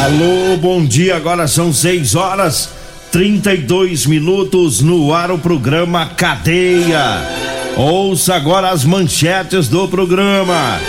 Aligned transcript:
Alô, 0.00 0.56
bom 0.56 0.82
dia. 0.82 1.14
Agora 1.14 1.46
são 1.46 1.74
6 1.74 2.14
horas 2.14 2.70
32 3.12 4.06
minutos 4.06 4.80
no 4.80 5.12
ar 5.12 5.30
o 5.30 5.36
programa 5.36 6.06
Cadeia. 6.16 7.22
Ouça 7.76 8.34
agora 8.34 8.70
as 8.70 8.82
manchetes 8.82 9.68
do 9.68 9.86
programa. 9.88 10.80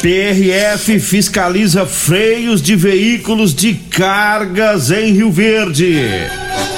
PRF 0.00 0.98
fiscaliza 0.98 1.84
freios 1.84 2.62
de 2.62 2.74
veículos 2.74 3.54
de 3.54 3.74
cargas 3.74 4.90
em 4.90 5.12
Rio 5.12 5.30
Verde. 5.30 6.08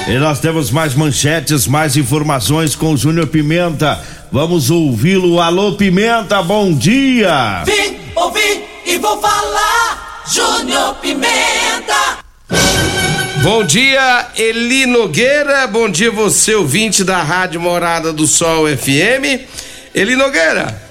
E 0.09 0.19
nós 0.19 0.41
temos 0.41 0.71
mais 0.71 0.93
manchetes, 0.93 1.67
mais 1.67 1.95
informações 1.95 2.75
com 2.75 2.91
o 2.91 2.97
Júnior 2.97 3.27
Pimenta. 3.27 3.97
Vamos 4.29 4.69
ouvi-lo. 4.69 5.39
Alô, 5.39 5.71
Pimenta, 5.71 6.43
bom 6.43 6.73
dia. 6.73 7.63
Vim, 7.63 7.95
ouvi 8.13 8.61
e 8.85 8.97
vou 8.97 9.21
falar. 9.21 10.10
Júnior 10.33 10.95
Pimenta. 11.01 12.19
Bom 13.43 13.65
dia, 13.65 14.29
Eli 14.37 14.85
Nogueira. 14.85 15.67
Bom 15.67 15.89
dia, 15.89 16.09
você, 16.09 16.55
ouvinte 16.55 17.03
da 17.03 17.21
Rádio 17.21 17.59
Morada 17.59 18.13
do 18.13 18.25
Sol 18.25 18.65
FM. 18.65 19.43
Eli 19.93 20.15
Nogueira, 20.15 20.81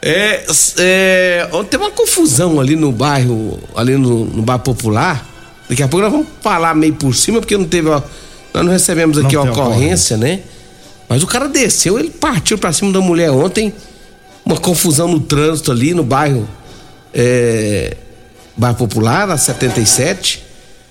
é, 0.00 0.46
é, 0.78 1.48
tem 1.68 1.80
uma 1.80 1.90
confusão 1.90 2.60
ali 2.60 2.76
no 2.76 2.92
bairro, 2.92 3.58
ali 3.74 3.96
no, 3.96 4.26
no 4.26 4.42
bairro 4.42 4.62
popular. 4.62 5.26
Daqui 5.68 5.82
a 5.82 5.88
pouco 5.88 6.04
nós 6.04 6.12
vamos 6.12 6.28
falar 6.40 6.72
meio 6.76 6.94
por 6.94 7.12
cima, 7.16 7.40
porque 7.40 7.56
não 7.56 7.64
teve. 7.64 7.88
Ó, 7.88 8.00
nós 8.54 8.64
não 8.64 8.70
recebemos 8.70 9.18
aqui 9.18 9.34
Não 9.34 9.42
a 9.42 9.46
tem 9.46 9.60
ocorrência, 9.60 10.16
né? 10.16 10.42
Mas 11.08 11.20
o 11.24 11.26
cara 11.26 11.48
desceu, 11.48 11.98
ele 11.98 12.10
partiu 12.10 12.56
pra 12.56 12.72
cima 12.72 12.92
da 12.92 13.00
mulher 13.00 13.32
ontem. 13.32 13.74
Uma 14.46 14.56
confusão 14.56 15.08
no 15.08 15.18
trânsito 15.18 15.72
ali 15.72 15.94
no 15.94 16.04
bairro. 16.04 16.48
É, 17.12 17.96
bairro 18.58 18.76
Popular, 18.76 19.26
na 19.26 19.38
77. 19.38 20.44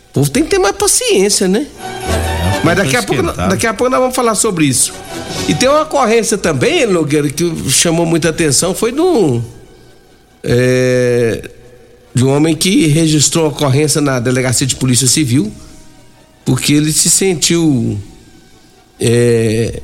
O 0.10 0.14
povo 0.14 0.30
tem 0.30 0.44
que 0.44 0.50
ter 0.50 0.58
mais 0.58 0.76
paciência, 0.76 1.48
né? 1.48 1.68
Mas 2.64 2.78
daqui 2.78 2.96
a, 2.96 3.04
pouco, 3.04 3.24
daqui 3.24 3.68
a 3.68 3.74
pouco 3.74 3.92
nós 3.92 4.00
vamos 4.00 4.16
falar 4.16 4.34
sobre 4.34 4.66
isso. 4.66 4.94
E 5.48 5.54
tem 5.54 5.70
uma 5.70 5.82
ocorrência 5.82 6.38
também, 6.38 6.86
Nogueira, 6.88 7.30
que 7.30 7.70
chamou 7.70 8.06
muita 8.06 8.30
atenção, 8.30 8.74
foi 8.74 8.92
do. 8.92 9.42
É, 10.44 11.50
de 12.16 12.24
um 12.24 12.30
homem 12.30 12.56
que 12.56 12.88
registrou 12.88 13.46
a 13.46 13.48
ocorrência 13.50 14.02
na 14.02 14.20
delegacia 14.20 14.66
de 14.66 14.76
polícia 14.76 15.08
civil, 15.08 15.52
porque 16.46 16.74
ele 16.74 16.92
se 16.92 17.10
sentiu. 17.10 18.00
é, 19.00 19.82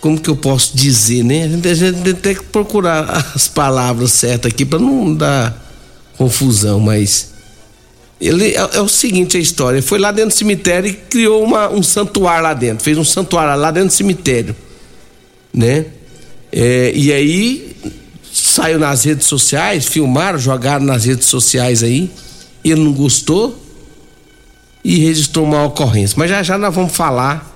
como 0.00 0.18
que 0.18 0.30
eu 0.30 0.36
posso 0.36 0.74
dizer, 0.74 1.22
né? 1.22 1.44
A 1.44 1.48
gente, 1.48 1.68
a 1.68 1.74
gente 1.74 2.14
tem 2.14 2.34
que 2.34 2.44
procurar 2.44 3.32
as 3.34 3.48
palavras 3.48 4.12
certas 4.12 4.50
aqui 4.50 4.64
para 4.64 4.78
não 4.78 5.14
dar 5.14 5.69
confusão, 6.20 6.78
mas 6.78 7.30
ele 8.20 8.48
é, 8.48 8.58
é 8.74 8.80
o 8.82 8.88
seguinte 8.88 9.38
a 9.38 9.40
história, 9.40 9.82
foi 9.82 9.98
lá 9.98 10.12
dentro 10.12 10.28
do 10.28 10.36
cemitério 10.36 10.90
e 10.90 10.92
criou 10.92 11.42
uma, 11.42 11.70
um 11.70 11.82
santuário 11.82 12.42
lá 12.42 12.52
dentro, 12.52 12.84
fez 12.84 12.98
um 12.98 13.04
santuário 13.04 13.58
lá 13.58 13.70
dentro 13.70 13.88
do 13.88 13.94
cemitério, 13.94 14.54
né? 15.50 15.86
É, 16.52 16.92
e 16.94 17.10
aí 17.10 17.74
saiu 18.30 18.78
nas 18.78 19.04
redes 19.04 19.26
sociais, 19.26 19.86
filmaram, 19.86 20.38
jogaram 20.38 20.84
nas 20.84 21.06
redes 21.06 21.26
sociais 21.26 21.82
aí, 21.82 22.10
ele 22.62 22.84
não 22.84 22.92
gostou 22.92 23.58
e 24.84 24.98
registrou 24.98 25.46
uma 25.46 25.64
ocorrência. 25.64 26.16
Mas 26.18 26.28
já 26.28 26.42
já 26.42 26.58
nós 26.58 26.74
vamos 26.74 26.94
falar 26.94 27.48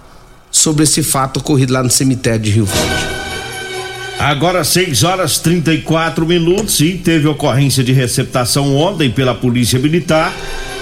sobre 0.51 0.85
esse 0.85 1.03
fato 1.03 1.37
ocorrido 1.37 1.75
lá 1.75 1.83
no 1.83 1.91
cemitério 1.91 2.41
de 2.41 2.51
Rio 2.51 2.65
Verde. 2.65 3.24
Agora 4.19 4.65
6 4.65 5.03
horas 5.03 5.39
34 5.39 6.25
minutos 6.27 6.81
e 6.81 6.93
teve 6.93 7.27
ocorrência 7.27 7.83
de 7.83 7.93
receptação 7.93 8.75
ontem 8.77 9.11
pela 9.11 9.35
Polícia 9.35 9.79
Militar. 9.79 10.33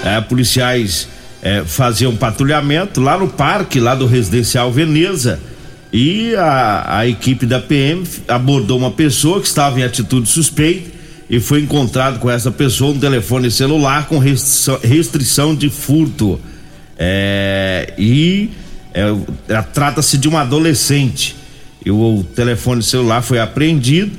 É, 0.03 0.21
policiais 0.21 1.07
é, 1.41 1.63
faziam 1.65 2.15
patrulhamento 2.15 3.01
lá 3.01 3.17
no 3.17 3.27
parque, 3.27 3.79
lá 3.79 3.95
do 3.95 4.05
Residencial 4.05 4.71
Veneza. 4.71 5.39
E 5.91 6.35
a, 6.35 6.99
a 6.99 7.07
equipe 7.07 7.45
da 7.45 7.59
PM 7.59 8.03
abordou 8.27 8.77
uma 8.77 8.91
pessoa 8.91 9.39
que 9.41 9.47
estava 9.47 9.79
em 9.79 9.83
atitude 9.83 10.29
suspeita 10.29 10.89
e 11.29 11.39
foi 11.39 11.61
encontrado 11.61 12.19
com 12.19 12.29
essa 12.29 12.51
pessoa 12.51 12.93
um 12.93 12.99
telefone 12.99 13.49
celular 13.51 14.07
com 14.07 14.19
restrição, 14.19 14.79
restrição 14.81 15.55
de 15.55 15.69
furto. 15.69 16.39
É, 16.97 17.93
e 17.97 18.51
é, 18.93 19.61
trata-se 19.73 20.17
de 20.17 20.27
uma 20.27 20.41
adolescente. 20.41 21.42
O 21.89 22.23
telefone 22.35 22.81
celular 22.81 23.21
foi 23.21 23.39
apreendido 23.39 24.11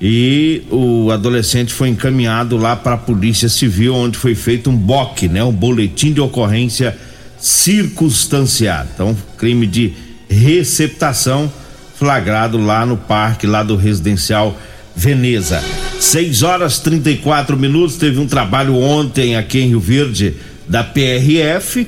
e 0.00 0.62
o 0.70 1.10
adolescente 1.10 1.72
foi 1.72 1.88
encaminhado 1.88 2.56
lá 2.56 2.74
para 2.74 2.94
a 2.94 2.98
Polícia 2.98 3.48
Civil, 3.48 3.94
onde 3.94 4.18
foi 4.18 4.34
feito 4.34 4.68
um 4.68 4.76
BOC, 4.76 5.28
né? 5.28 5.42
Um 5.42 5.52
boletim 5.52 6.12
de 6.12 6.20
ocorrência 6.20 6.96
circunstanciado. 7.38 8.88
Então, 8.94 9.16
crime 9.36 9.66
de 9.66 9.92
receptação 10.28 11.50
flagrado 11.96 12.58
lá 12.58 12.84
no 12.84 12.96
parque, 12.96 13.46
lá 13.46 13.62
do 13.62 13.76
residencial 13.76 14.58
Veneza. 14.96 15.62
6 15.98 16.42
horas 16.42 16.78
34 16.78 17.56
minutos. 17.56 17.96
Teve 17.96 18.18
um 18.18 18.26
trabalho 18.26 18.76
ontem 18.76 19.36
aqui 19.36 19.60
em 19.60 19.68
Rio 19.68 19.80
Verde 19.80 20.34
da 20.68 20.84
PRF. 20.84 21.86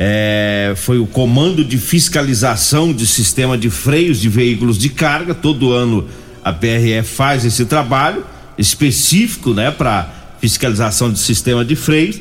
É, 0.00 0.74
foi 0.76 1.00
o 1.00 1.06
comando 1.06 1.64
de 1.64 1.76
fiscalização 1.76 2.92
de 2.92 3.04
sistema 3.04 3.58
de 3.58 3.68
freios 3.68 4.20
de 4.20 4.28
veículos 4.28 4.78
de 4.78 4.90
carga. 4.90 5.34
Todo 5.34 5.72
ano 5.72 6.06
a 6.44 6.52
PRF 6.52 7.02
faz 7.02 7.44
esse 7.44 7.64
trabalho 7.64 8.24
específico, 8.56 9.52
né, 9.52 9.72
para 9.72 10.08
fiscalização 10.40 11.12
de 11.12 11.18
sistema 11.18 11.64
de 11.64 11.74
freios. 11.74 12.20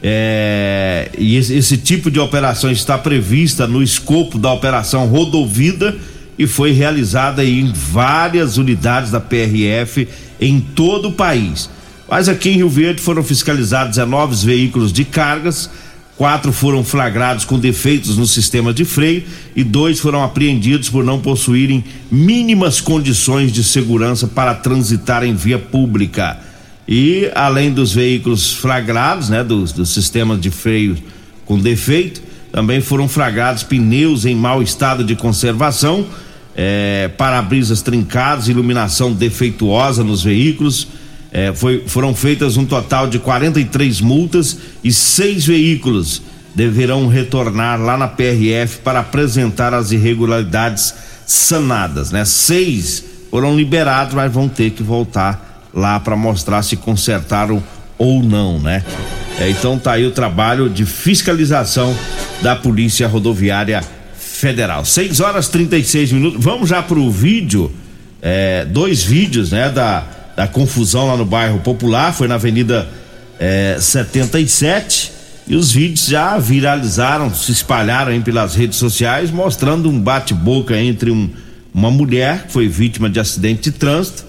É, 0.00 1.10
e 1.18 1.36
esse, 1.36 1.54
esse 1.54 1.76
tipo 1.76 2.12
de 2.12 2.20
operação 2.20 2.70
está 2.70 2.96
prevista 2.96 3.66
no 3.66 3.82
escopo 3.82 4.38
da 4.38 4.52
operação 4.52 5.08
Rodovida 5.08 5.96
e 6.38 6.46
foi 6.46 6.70
realizada 6.70 7.44
em 7.44 7.72
várias 7.72 8.56
unidades 8.56 9.10
da 9.10 9.18
PRF 9.18 10.06
em 10.40 10.60
todo 10.60 11.08
o 11.08 11.12
país. 11.12 11.68
Mas 12.08 12.28
aqui 12.28 12.50
em 12.50 12.56
Rio 12.56 12.68
Verde 12.68 13.00
foram 13.00 13.24
fiscalizados 13.24 13.96
19 13.96 14.46
veículos 14.46 14.92
de 14.92 15.04
cargas, 15.04 15.68
quatro 16.16 16.52
foram 16.52 16.82
flagrados 16.82 17.44
com 17.44 17.58
defeitos 17.58 18.16
no 18.16 18.26
sistema 18.26 18.72
de 18.72 18.84
freio 18.84 19.22
e 19.54 19.62
dois 19.62 20.00
foram 20.00 20.24
apreendidos 20.24 20.88
por 20.88 21.04
não 21.04 21.20
possuírem 21.20 21.84
mínimas 22.10 22.80
condições 22.80 23.52
de 23.52 23.62
segurança 23.62 24.26
para 24.26 24.54
transitar 24.54 25.22
em 25.22 25.34
via 25.34 25.58
pública. 25.58 26.38
E 26.88 27.30
além 27.34 27.72
dos 27.72 27.92
veículos 27.92 28.52
flagrados, 28.52 29.28
né, 29.28 29.42
dos, 29.42 29.74
sistemas 29.88 30.40
de 30.40 30.50
freio 30.50 30.96
com 31.44 31.58
defeito, 31.58 32.22
também 32.52 32.80
foram 32.80 33.08
flagrados 33.08 33.62
pneus 33.62 34.24
em 34.24 34.34
mau 34.34 34.62
estado 34.62 35.04
de 35.04 35.14
conservação, 35.14 36.06
eh, 36.56 37.10
para-brisas 37.18 37.82
trincados, 37.82 38.48
iluminação 38.48 39.12
defeituosa 39.12 40.02
nos 40.02 40.22
veículos. 40.22 40.88
Eh, 41.32 41.52
foi- 41.54 41.84
foram 41.86 42.14
feitas 42.14 42.56
um 42.56 42.64
total 42.64 43.06
de 43.08 43.18
43 43.18 44.00
multas 44.00 44.56
e 44.82 44.92
seis 44.92 45.44
veículos 45.44 46.22
deverão 46.54 47.06
retornar 47.08 47.80
lá 47.80 47.96
na 47.96 48.08
PRF 48.08 48.78
para 48.78 49.00
apresentar 49.00 49.74
as 49.74 49.90
irregularidades 49.92 50.94
sanadas, 51.26 52.10
né? 52.10 52.24
Seis 52.24 53.04
foram 53.30 53.54
liberados, 53.56 54.14
mas 54.14 54.32
vão 54.32 54.48
ter 54.48 54.70
que 54.70 54.82
voltar 54.82 55.68
lá 55.74 56.00
para 56.00 56.16
mostrar 56.16 56.62
se 56.62 56.76
consertaram 56.76 57.62
ou 57.98 58.22
não, 58.22 58.58
né? 58.58 58.82
É, 59.38 59.50
então 59.50 59.78
tá 59.78 59.92
aí 59.92 60.06
o 60.06 60.12
trabalho 60.12 60.70
de 60.70 60.86
fiscalização 60.86 61.94
da 62.40 62.56
Polícia 62.56 63.06
Rodoviária 63.06 63.82
Federal. 64.18 64.84
6 64.84 65.20
horas 65.20 65.48
36 65.48 66.12
minutos. 66.12 66.42
Vamos 66.42 66.68
já 66.70 66.82
pro 66.82 67.10
vídeo. 67.10 67.70
É, 68.22 68.64
dois 68.64 69.02
vídeos, 69.02 69.50
né? 69.52 69.68
Da, 69.70 70.04
da 70.36 70.46
confusão 70.46 71.06
lá 71.06 71.16
no 71.16 71.24
bairro 71.24 71.58
Popular. 71.60 72.12
Foi 72.12 72.28
na 72.28 72.34
Avenida 72.34 72.86
é, 73.40 73.78
77. 73.80 75.12
E 75.48 75.56
os 75.56 75.72
vídeos 75.72 76.06
já 76.06 76.36
viralizaram, 76.38 77.32
se 77.32 77.52
espalharam 77.52 78.12
aí 78.12 78.20
pelas 78.20 78.54
redes 78.54 78.78
sociais, 78.78 79.30
mostrando 79.30 79.88
um 79.88 79.98
bate-boca 79.98 80.76
entre 80.76 81.10
um, 81.10 81.30
uma 81.72 81.90
mulher 81.90 82.46
que 82.46 82.52
foi 82.52 82.68
vítima 82.68 83.08
de 83.08 83.20
acidente 83.20 83.70
de 83.70 83.72
trânsito 83.72 84.24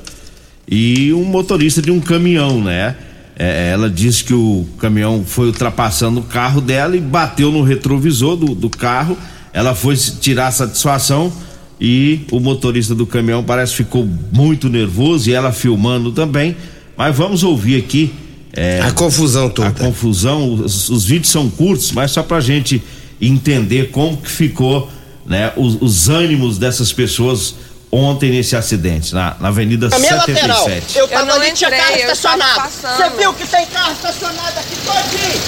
e 0.70 1.12
um 1.14 1.24
motorista 1.24 1.82
de 1.82 1.90
um 1.90 2.00
caminhão, 2.00 2.62
né? 2.62 2.96
É, 3.40 3.72
ela 3.72 3.90
disse 3.90 4.24
que 4.24 4.34
o 4.34 4.68
caminhão 4.80 5.24
foi 5.26 5.48
ultrapassando 5.48 6.20
o 6.20 6.24
carro 6.24 6.60
dela 6.60 6.96
e 6.98 7.00
bateu 7.00 7.52
no 7.52 7.64
retrovisor 7.64 8.36
do, 8.36 8.54
do 8.54 8.70
carro. 8.70 9.18
Ela 9.54 9.74
foi 9.74 9.96
tirar 9.96 10.52
satisfação 10.52 11.32
e 11.80 12.22
o 12.32 12.40
motorista 12.40 12.96
do 12.96 13.06
caminhão 13.06 13.44
parece 13.44 13.72
que 13.72 13.78
ficou 13.78 14.08
muito 14.32 14.70
nervoso 14.70 15.30
e 15.30 15.34
ela 15.34 15.52
filmando 15.52 16.12
também. 16.12 16.56
Mas 16.96 17.16
vamos 17.16 17.44
ouvir 17.44 17.78
aqui. 17.78 18.14
É, 18.54 18.82
a 18.82 18.92
confusão 18.92 19.50
toda. 19.50 19.68
A 19.68 19.72
confusão, 19.72 20.54
os, 20.54 20.90
os, 20.90 21.06
vídeos 21.06 21.30
são 21.30 21.48
curtos, 21.50 21.92
mas 21.92 22.10
só 22.10 22.24
pra 22.24 22.40
gente 22.40 22.82
entender 23.22 23.92
como 23.92 24.18
que 24.18 24.30
ficou, 24.30 24.90
né, 25.26 25.54
os, 25.56 25.80
os 25.80 26.10
ânimos 26.10 26.58
dessas 26.58 26.92
pessoas 26.92 27.54
ontem 27.92 28.32
nesse 28.32 28.56
acidente, 28.56 29.14
na, 29.14 29.36
na 29.40 29.50
Avenida 29.50 29.88
a 29.92 30.00
minha 30.00 30.20
77. 30.22 30.42
Lateral, 30.42 30.70
eu 30.96 31.08
tava 31.08 31.32
eu 31.32 31.36
ali, 31.36 31.52
tinha 31.54 31.70
carro 31.70 31.96
estacionado. 31.96 32.70
Você 32.70 33.10
viu 33.18 33.34
que 33.34 33.48
tem 33.48 33.66
carro 33.68 33.94
estacionado 33.94 34.60
aqui 34.60 34.76
todinho? 34.84 35.42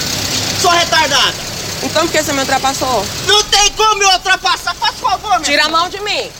Sou 0.60 0.70
retardada. 0.70 1.34
Então 1.82 2.06
por 2.06 2.12
que 2.12 2.22
você 2.22 2.32
me 2.32 2.40
ultrapassou? 2.40 3.04
Não 3.26 3.42
tem 3.44 3.72
como 3.72 3.98
me 3.98 4.06
ultrapassar, 4.06 4.74
faz 4.74 4.98
favor, 4.98 5.30
meu 5.30 5.42
Tira 5.42 5.64
a 5.64 5.68
mão 5.68 5.88
de 5.88 6.00
mim. 6.00 6.30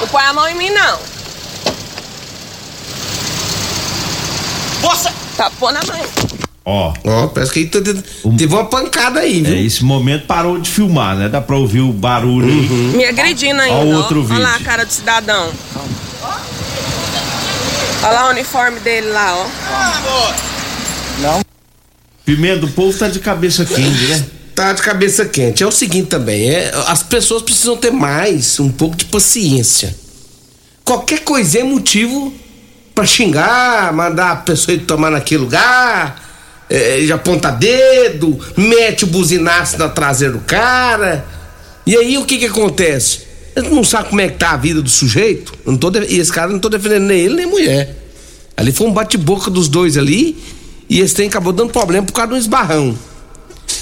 Não 0.00 0.08
põe 0.08 0.22
a 0.22 0.32
mão 0.32 0.48
em 0.48 0.54
mim, 0.54 0.70
não. 0.70 0.98
Você... 4.82 5.10
Tá, 5.36 5.50
pô 5.50 5.70
na 5.70 5.80
mãe. 5.84 6.02
Ó. 6.64 6.92
Ó, 7.04 7.26
parece 7.28 7.52
que 7.52 7.64
teve, 7.66 8.02
teve 8.36 8.54
uma 8.54 8.66
pancada 8.66 9.20
aí, 9.20 9.40
viu? 9.40 9.54
É, 9.54 9.60
esse 9.62 9.84
momento 9.84 10.26
parou 10.26 10.58
de 10.58 10.68
filmar, 10.68 11.16
né? 11.16 11.28
Dá 11.28 11.40
pra 11.40 11.56
ouvir 11.56 11.80
o 11.80 11.92
barulho 11.92 12.48
uhum. 12.48 12.90
aí. 12.90 12.96
Me 12.96 13.04
agredindo 13.06 13.60
ainda. 13.60 13.74
Ó, 13.74 13.98
outro 13.98 14.20
ó. 14.20 14.22
vídeo. 14.22 14.36
Olha 14.36 14.48
lá 14.48 14.56
a 14.56 14.60
cara 14.60 14.84
do 14.84 14.92
cidadão. 14.92 15.52
Olha 18.02 18.12
lá 18.12 18.26
o 18.26 18.30
uniforme 18.30 18.80
dele 18.80 19.08
lá, 19.08 19.34
ó. 19.34 19.46
Não. 21.20 21.40
Pimenta, 22.24 22.66
o 22.66 22.70
povo 22.70 22.96
tá 22.96 23.08
de 23.08 23.18
cabeça 23.18 23.64
quente, 23.64 24.06
né? 24.06 24.26
Tá 24.58 24.72
de 24.72 24.82
cabeça 24.82 25.24
quente. 25.24 25.62
É 25.62 25.66
o 25.68 25.70
seguinte 25.70 26.08
também, 26.08 26.50
é, 26.50 26.72
as 26.88 27.00
pessoas 27.00 27.42
precisam 27.42 27.76
ter 27.76 27.92
mais, 27.92 28.58
um 28.58 28.68
pouco 28.68 28.96
de 28.96 29.04
paciência. 29.04 29.96
Qualquer 30.84 31.20
coisa 31.20 31.60
é 31.60 31.62
motivo 31.62 32.34
para 32.92 33.06
xingar, 33.06 33.92
mandar 33.92 34.32
a 34.32 34.36
pessoa 34.36 34.74
ir 34.74 34.80
tomar 34.80 35.12
naquele 35.12 35.42
lugar 35.42 36.20
é, 36.68 36.98
já 37.02 37.14
aponta 37.14 37.52
dedo, 37.52 38.36
mete 38.56 39.04
o 39.04 39.06
buzinaço 39.06 39.78
na 39.78 39.88
traseira 39.88 40.34
do 40.34 40.40
cara. 40.40 41.24
E 41.86 41.96
aí 41.96 42.18
o 42.18 42.24
que 42.24 42.36
que 42.36 42.46
acontece? 42.46 43.20
Ele 43.54 43.68
não 43.68 43.84
sabe 43.84 44.08
como 44.08 44.20
é 44.20 44.26
que 44.26 44.38
tá 44.38 44.50
a 44.50 44.56
vida 44.56 44.82
do 44.82 44.90
sujeito. 44.90 45.52
não 45.64 45.76
tô. 45.76 45.88
E 46.08 46.18
esse 46.18 46.32
cara 46.32 46.50
não 46.50 46.58
tô 46.58 46.68
defendendo 46.68 47.04
nem 47.04 47.20
ele 47.20 47.36
nem 47.36 47.46
mulher. 47.46 47.96
Ali 48.56 48.72
foi 48.72 48.88
um 48.88 48.92
bate-boca 48.92 49.52
dos 49.52 49.68
dois 49.68 49.96
ali. 49.96 50.36
E 50.90 50.98
esse 50.98 51.14
trem 51.14 51.28
acabou 51.28 51.52
dando 51.52 51.70
problema 51.70 52.04
por 52.04 52.12
causa 52.12 52.30
de 52.30 52.34
um 52.34 52.38
esbarrão. 52.38 52.98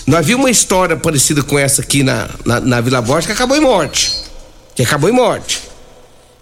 Nós 0.06 0.24
vimos 0.24 0.44
uma 0.44 0.50
história 0.50 0.96
parecida 0.96 1.42
com 1.42 1.58
essa 1.58 1.82
aqui 1.82 2.02
na, 2.02 2.28
na, 2.44 2.60
na 2.60 2.80
Vila 2.80 3.02
Borges 3.02 3.26
que 3.26 3.32
acabou 3.32 3.56
em 3.56 3.60
morte. 3.60 4.12
Que 4.74 4.82
acabou 4.82 5.10
em 5.10 5.12
morte. 5.12 5.60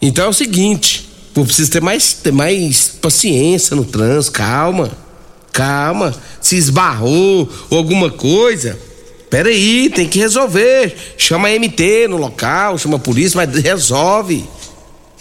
Então 0.02 0.26
é 0.26 0.28
o 0.28 0.34
seguinte: 0.34 1.08
pô, 1.32 1.44
precisa 1.44 1.70
ter 1.70 1.80
mais, 1.80 2.12
ter 2.12 2.32
mais 2.32 2.88
paciência 3.00 3.74
no 3.74 3.84
trânsito, 3.84 4.32
calma. 4.32 4.90
Calma, 5.50 6.12
se 6.40 6.56
esbarrou 6.56 7.48
ou 7.70 7.78
alguma 7.78 8.10
coisa. 8.10 8.76
Peraí, 9.30 9.88
tem 9.88 10.08
que 10.08 10.18
resolver. 10.18 10.94
Chama 11.16 11.48
a 11.48 11.52
MT 11.52 12.08
no 12.08 12.16
local, 12.16 12.76
chama 12.76 12.96
a 12.96 12.98
polícia, 12.98 13.36
mas 13.36 13.62
resolve. 13.62 14.44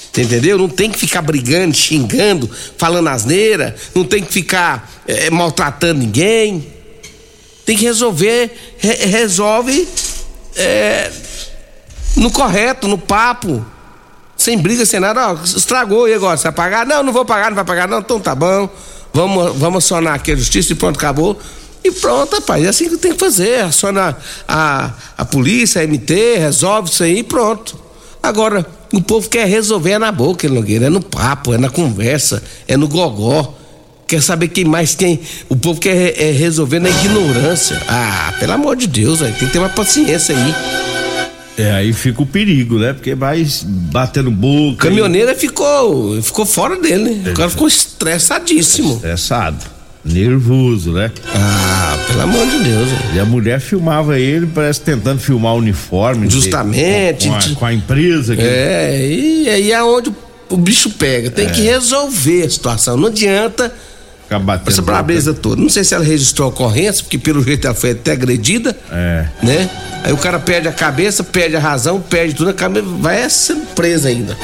Entendeu? 0.09 0.57
Não 0.57 0.69
tem 0.69 0.89
que 0.91 0.97
ficar 0.97 1.21
brigando, 1.21 1.75
xingando, 1.75 2.49
falando 2.77 3.09
asneira, 3.09 3.75
não 3.95 4.03
tem 4.03 4.23
que 4.23 4.31
ficar 4.31 4.91
é, 5.07 5.29
maltratando 5.29 6.01
ninguém. 6.01 6.67
Tem 7.65 7.77
que 7.77 7.85
resolver, 7.85 8.75
re 8.77 8.93
resolve 9.05 9.87
é, 10.55 11.11
no 12.15 12.31
correto, 12.31 12.87
no 12.87 12.97
papo. 12.97 13.65
Sem 14.35 14.57
briga, 14.57 14.85
sem 14.85 14.99
nada. 14.99 15.31
Ó, 15.31 15.37
estragou 15.43 16.07
e 16.07 16.13
agora? 16.13 16.35
Você 16.35 16.43
vai 16.43 16.51
pagar? 16.51 16.85
Não, 16.85 17.03
não 17.03 17.13
vou 17.13 17.23
pagar, 17.23 17.49
não 17.49 17.55
vai 17.55 17.65
pagar, 17.65 17.87
não. 17.87 17.99
Então 17.99 18.19
tá 18.19 18.35
bom. 18.35 18.69
Vamos, 19.13 19.55
vamos 19.57 19.85
acionar 19.85 20.15
aqui 20.15 20.31
a 20.31 20.35
justiça 20.35 20.73
e 20.73 20.75
pronto, 20.75 20.97
acabou. 20.97 21.39
E 21.83 21.91
pronto, 21.91 22.35
rapaz, 22.35 22.63
é 22.63 22.69
assim 22.69 22.89
que 22.89 22.97
tem 22.97 23.13
que 23.13 23.19
fazer. 23.19 23.61
Aciona 23.65 24.17
a, 24.47 24.91
a 25.17 25.25
polícia, 25.25 25.81
a 25.81 25.87
MT, 25.87 26.37
resolve 26.39 26.89
isso 26.89 27.03
aí 27.03 27.19
e 27.19 27.23
pronto. 27.23 27.77
Agora, 28.21 28.65
o 28.93 29.01
povo 29.01 29.29
quer 29.29 29.47
resolver 29.47 29.91
é 29.91 29.99
na 29.99 30.11
boca, 30.11 30.47
Nogueira, 30.47 30.85
é 30.85 30.89
no 30.89 31.01
papo, 31.01 31.53
é 31.53 31.57
na 31.57 31.69
conversa, 31.69 32.41
é 32.67 32.77
no 32.77 32.87
gogó. 32.87 33.53
Quer 34.13 34.21
saber 34.21 34.49
quem 34.49 34.63
mais 34.63 34.93
tem. 34.93 35.19
O 35.49 35.55
povo 35.55 35.79
quer 35.79 36.13
é, 36.21 36.29
resolver 36.29 36.77
na 36.77 36.87
ignorância. 36.87 37.81
Ah, 37.87 38.31
pelo 38.39 38.51
amor 38.51 38.75
de 38.75 38.85
Deus, 38.85 39.21
véio, 39.21 39.33
tem 39.33 39.47
que 39.47 39.53
ter 39.53 39.57
uma 39.57 39.69
paciência 39.69 40.35
aí. 40.37 40.55
É, 41.57 41.71
aí 41.71 41.91
fica 41.93 42.21
o 42.21 42.25
perigo, 42.27 42.77
né? 42.77 42.93
Porque 42.93 43.15
vai 43.15 43.43
batendo 43.91 44.29
boca. 44.29 44.73
O 44.73 44.77
caminhoneiro 44.77 45.31
e... 45.31 45.35
ficou, 45.35 46.21
ficou 46.21 46.45
fora 46.45 46.79
dele, 46.79 47.15
né? 47.15 47.31
O 47.31 47.33
cara 47.33 47.49
ficou 47.49 47.67
estressadíssimo. 47.67 48.97
Estressado. 48.97 49.65
Nervoso, 50.05 50.91
né? 50.91 51.09
Ah, 51.33 51.97
pelo 52.05 52.21
amor 52.21 52.45
de 52.45 52.59
Deus. 52.59 52.89
E 53.15 53.19
a 53.19 53.25
mulher 53.25 53.59
filmava 53.59 54.19
ele, 54.19 54.45
parece 54.45 54.81
tentando 54.81 55.21
filmar 55.21 55.55
o 55.55 55.57
uniforme. 55.57 56.29
Justamente. 56.29 57.29
Com, 57.29 57.33
com, 57.33 57.39
a, 57.39 57.55
com 57.55 57.65
a, 57.65 57.73
empresa. 57.73 58.35
Que... 58.35 58.43
É, 58.43 59.09
e 59.11 59.49
aí 59.49 59.71
é 59.71 59.83
onde 59.83 60.13
o 60.51 60.57
bicho 60.57 60.91
pega. 60.91 61.31
Tem 61.31 61.47
é. 61.47 61.49
que 61.49 61.61
resolver 61.61 62.43
a 62.43 62.49
situação. 62.51 62.95
Não 62.95 63.07
adianta 63.07 63.73
ficar 64.33 64.39
batendo. 64.39 64.69
Essa 64.69 64.81
brabeza 64.81 65.33
toda. 65.33 65.61
Não 65.61 65.69
sei 65.69 65.83
se 65.83 65.93
ela 65.93 66.03
registrou 66.03 66.47
a 66.47 66.49
ocorrência, 66.49 67.03
porque 67.03 67.17
pelo 67.17 67.43
jeito 67.43 67.65
ela 67.65 67.75
foi 67.75 67.91
até 67.91 68.13
agredida. 68.13 68.75
É. 68.91 69.27
Né? 69.41 69.69
Aí 70.03 70.11
o 70.11 70.17
cara 70.17 70.39
perde 70.39 70.67
a 70.67 70.71
cabeça, 70.71 71.23
perde 71.23 71.55
a 71.55 71.59
razão, 71.59 72.01
perde 72.01 72.35
tudo, 72.35 72.49
a 72.49 72.53
cabeça 72.53 72.85
vai 72.99 73.29
sendo 73.29 73.65
presa 73.73 74.09
ainda. 74.09 74.37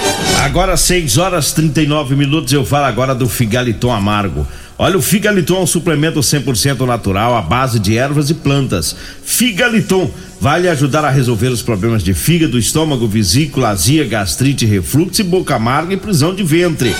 Agora 0.44 0.78
6 0.78 1.18
horas 1.18 1.52
39 1.52 2.16
minutos, 2.16 2.54
eu 2.54 2.66
falo 2.66 2.86
agora 2.86 3.14
do 3.14 3.28
Figaliton 3.28 3.92
Amargo. 3.92 4.48
Olha, 4.78 4.98
o 4.98 5.02
Figaliton 5.02 5.58
é 5.58 5.60
um 5.60 5.68
suplemento 5.68 6.22
100% 6.22 6.86
natural 6.86 7.36
à 7.36 7.42
base 7.42 7.80
de 7.80 7.98
ervas 7.98 8.30
e 8.30 8.34
plantas. 8.34 8.96
Figaliton 9.26 10.10
vai 10.40 10.62
lhe 10.62 10.70
ajudar 10.70 11.04
a 11.04 11.10
resolver 11.10 11.50
os 11.50 11.62
problemas 11.62 12.02
de 12.02 12.14
fígado, 12.14 12.58
estômago, 12.58 13.06
vesícula, 13.06 13.70
azia, 13.70 14.08
gastrite, 14.08 14.66
refluxo, 14.66 15.22
boca 15.26 15.56
amarga 15.56 15.94
e 15.94 15.98
prisão 15.98 16.34
de 16.34 16.44
ventre. 16.44 16.96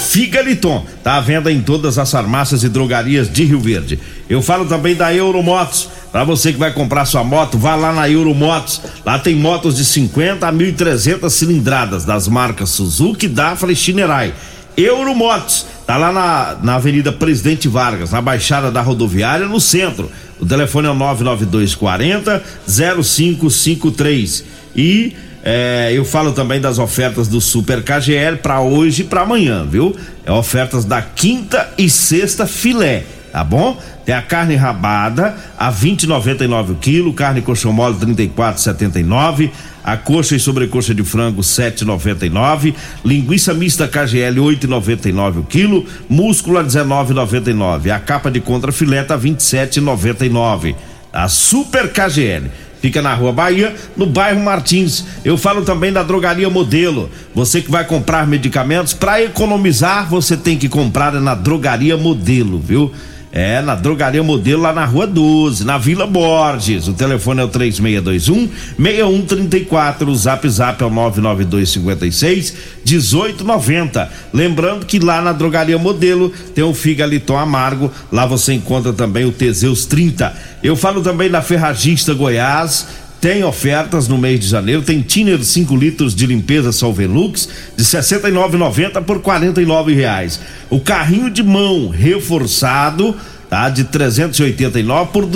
Figaliton, 0.00 0.84
tá 1.04 1.16
à 1.16 1.20
venda 1.20 1.52
em 1.52 1.60
todas 1.60 1.98
as 1.98 2.10
farmácias 2.10 2.64
e 2.64 2.68
drogarias 2.68 3.30
de 3.30 3.44
Rio 3.44 3.60
Verde. 3.60 3.98
Eu 4.28 4.42
falo 4.42 4.64
também 4.64 4.94
da 4.94 5.14
Euromotos. 5.14 5.88
Para 6.10 6.24
você 6.24 6.52
que 6.52 6.58
vai 6.58 6.72
comprar 6.72 7.04
sua 7.04 7.22
moto, 7.22 7.56
vá 7.56 7.76
lá 7.76 7.92
na 7.92 8.08
Euromotos. 8.08 8.80
Lá 9.04 9.18
tem 9.18 9.36
motos 9.36 9.76
de 9.76 9.84
50 9.84 10.48
a 10.48 10.52
1.300 10.52 11.30
cilindradas 11.30 12.04
das 12.04 12.26
marcas 12.26 12.70
Suzuki, 12.70 13.28
Dafra 13.28 13.70
e 13.70 13.76
Shinerai. 13.76 14.34
Euromotos, 14.76 15.66
tá 15.86 15.96
lá 15.96 16.10
na, 16.10 16.56
na 16.62 16.74
Avenida 16.76 17.12
Presidente 17.12 17.68
Vargas, 17.68 18.12
na 18.12 18.22
Baixada 18.22 18.70
da 18.70 18.80
Rodoviária, 18.80 19.46
no 19.46 19.60
centro. 19.60 20.10
O 20.40 20.46
telefone 20.46 20.88
é 20.88 20.90
o 20.90 20.94
99240 20.94 22.42
0553. 22.66 24.44
E 24.74 25.14
é, 25.42 25.90
eu 25.92 26.04
falo 26.04 26.32
também 26.32 26.60
das 26.60 26.78
ofertas 26.78 27.26
do 27.26 27.40
Super 27.40 27.82
KGL 27.82 28.38
para 28.38 28.60
hoje 28.60 29.02
e 29.02 29.04
para 29.04 29.22
amanhã, 29.22 29.64
viu? 29.64 29.96
É 30.24 30.30
ofertas 30.30 30.84
da 30.84 31.00
quinta 31.00 31.72
e 31.78 31.88
sexta 31.88 32.46
filé, 32.46 33.04
tá 33.32 33.42
bom? 33.42 33.80
Tem 34.04 34.14
a 34.14 34.20
carne 34.20 34.54
rabada 34.54 35.34
a 35.58 35.72
20,99 35.72 36.70
o 36.70 36.74
quilo, 36.74 37.14
carne 37.14 37.40
coxão 37.40 37.72
mole 37.72 37.96
34,79, 37.96 39.50
a 39.82 39.96
coxa 39.96 40.36
e 40.36 40.40
sobrecoxa 40.40 40.94
de 40.94 41.02
frango 41.02 41.40
7,99, 41.40 42.74
linguiça 43.02 43.54
mista 43.54 43.88
KGL 43.88 44.40
8,99 44.40 45.38
o 45.38 45.42
quilo, 45.44 45.86
músculo 46.08 46.58
a 46.58 46.64
19,99, 46.64 47.90
a 47.90 47.98
capa 47.98 48.30
de 48.30 48.40
contra 48.40 48.72
filé 48.72 49.02
tá 49.02 49.18
27,99. 49.18 50.74
A 51.12 51.28
Super 51.28 51.92
KGL 51.92 52.50
Fica 52.80 53.02
na 53.02 53.14
Rua 53.14 53.32
Bahia, 53.32 53.74
no 53.96 54.06
bairro 54.06 54.40
Martins. 54.40 55.04
Eu 55.24 55.36
falo 55.36 55.62
também 55.62 55.92
da 55.92 56.02
Drogaria 56.02 56.48
Modelo. 56.48 57.10
Você 57.34 57.60
que 57.60 57.70
vai 57.70 57.84
comprar 57.84 58.26
medicamentos, 58.26 58.94
para 58.94 59.22
economizar, 59.22 60.08
você 60.08 60.36
tem 60.36 60.56
que 60.56 60.68
comprar 60.68 61.12
na 61.12 61.34
Drogaria 61.34 61.96
Modelo, 61.96 62.58
viu? 62.58 62.90
É, 63.32 63.62
na 63.62 63.76
Drogaria 63.76 64.22
Modelo, 64.24 64.62
lá 64.62 64.72
na 64.72 64.84
Rua 64.84 65.06
12, 65.06 65.64
na 65.64 65.78
Vila 65.78 66.04
Borges. 66.04 66.88
O 66.88 66.92
telefone 66.92 67.40
é 67.40 67.44
o 67.44 67.48
3621 67.48 68.48
6134. 68.76 70.10
O 70.10 70.16
zap 70.16 70.48
zap 70.48 70.82
é 70.82 70.86
o 70.86 70.90
99256 70.90 72.54
1890. 72.84 74.10
Lembrando 74.32 74.84
que 74.84 74.98
lá 74.98 75.22
na 75.22 75.32
Drogaria 75.32 75.78
Modelo 75.78 76.30
tem 76.54 76.64
o 76.64 76.74
Figaliton 76.74 77.38
Amargo. 77.38 77.92
Lá 78.10 78.26
você 78.26 78.52
encontra 78.52 78.92
também 78.92 79.24
o 79.24 79.32
Teseus 79.32 79.86
30. 79.86 80.34
Eu 80.62 80.74
falo 80.74 81.00
também 81.00 81.30
da 81.30 81.40
Ferragista 81.40 82.12
Goiás 82.12 82.86
tem 83.20 83.44
ofertas 83.44 84.08
no 84.08 84.16
mês 84.16 84.40
de 84.40 84.46
janeiro, 84.46 84.82
tem 84.82 85.02
Tiner 85.02 85.44
5 85.44 85.76
litros 85.76 86.14
de 86.14 86.26
limpeza 86.26 86.72
Solvenlux 86.72 87.48
de 87.76 87.84
69,90 87.84 89.02
por 89.04 89.18
R$ 89.18 89.94
reais. 89.94 90.40
O 90.70 90.80
carrinho 90.80 91.30
de 91.30 91.42
mão 91.42 91.88
reforçado, 91.88 93.14
tá? 93.50 93.68
De 93.68 93.84
389 93.84 95.10
por 95.10 95.24
R$ 95.24 95.30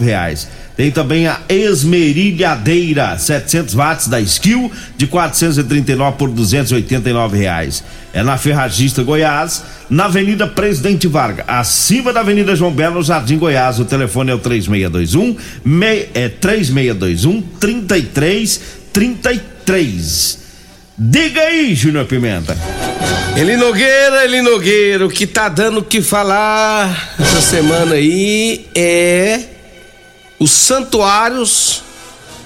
reais. 0.00 0.48
Tem 0.76 0.90
também 0.92 1.26
a 1.26 1.40
esmerilhadeira 1.48 3.18
700 3.18 3.74
watts 3.74 4.06
da 4.06 4.20
Skill 4.20 4.70
de 4.96 5.08
439 5.08 6.16
por 6.16 6.30
289 6.30 7.36
reais. 7.36 7.82
É 8.12 8.22
na 8.22 8.38
Ferragista 8.38 9.02
Goiás, 9.02 9.64
na 9.90 10.04
Avenida 10.04 10.46
Presidente 10.46 11.08
Vargas, 11.08 11.44
acima 11.48 12.12
da 12.12 12.20
Avenida 12.20 12.54
João 12.54 12.70
Belo, 12.72 13.02
Jardim 13.02 13.38
Goiás. 13.38 13.80
O 13.80 13.84
telefone 13.84 14.30
é 14.30 14.34
o 14.34 14.38
3621 14.38 15.36
me, 15.64 16.06
é 16.14 16.28
3621 16.28 17.42
3333. 17.58 20.46
Diga 21.00 21.42
aí, 21.42 21.76
Júnior 21.76 22.06
Pimenta. 22.06 22.58
Eli 23.36 23.56
Nogueira, 23.56 24.24
Eli 24.24 24.42
Nogueira, 24.42 25.06
o 25.06 25.08
que 25.08 25.28
tá 25.28 25.48
dando 25.48 25.78
o 25.78 25.84
que 25.84 26.02
falar 26.02 27.14
essa 27.20 27.40
semana 27.40 27.94
aí 27.94 28.66
é 28.74 29.44
os 30.40 30.50
santuários 30.50 31.84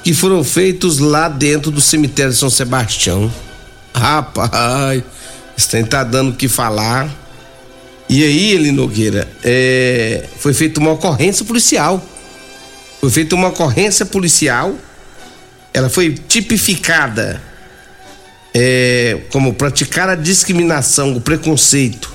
que 0.05 0.13
foram 0.13 0.45
feitos 0.45 0.99
lá 0.99 1.31
dentro 1.31 1.71
do 1.71 1.81
cemitério 1.81 2.31
de 2.31 2.39
São 2.39 2.51
Sebastião. 2.51 3.33
Rapaz, 3.95 5.03
isso 5.57 5.71
tem 5.71 5.83
tá 5.83 6.05
dando 6.05 6.33
o 6.33 6.37
que 6.37 6.47
falar. 6.47 7.09
E 8.07 8.23
aí, 8.23 8.53
Eli 8.53 8.71
Nogueira, 8.71 9.27
é, 9.43 10.27
foi 10.37 10.53
feita 10.53 10.79
uma 10.79 10.93
ocorrência 10.93 11.43
policial. 11.43 12.07
Foi 13.01 13.11
feita 13.11 13.35
uma 13.35 13.49
ocorrência 13.49 14.05
policial. 14.05 14.75
Ela 15.73 15.89
foi 15.89 16.11
tipificada 16.29 17.41
é, 18.55 19.23
como 19.31 19.55
praticar 19.55 20.09
a 20.09 20.15
discriminação, 20.15 21.17
o 21.17 21.21
preconceito 21.21 22.13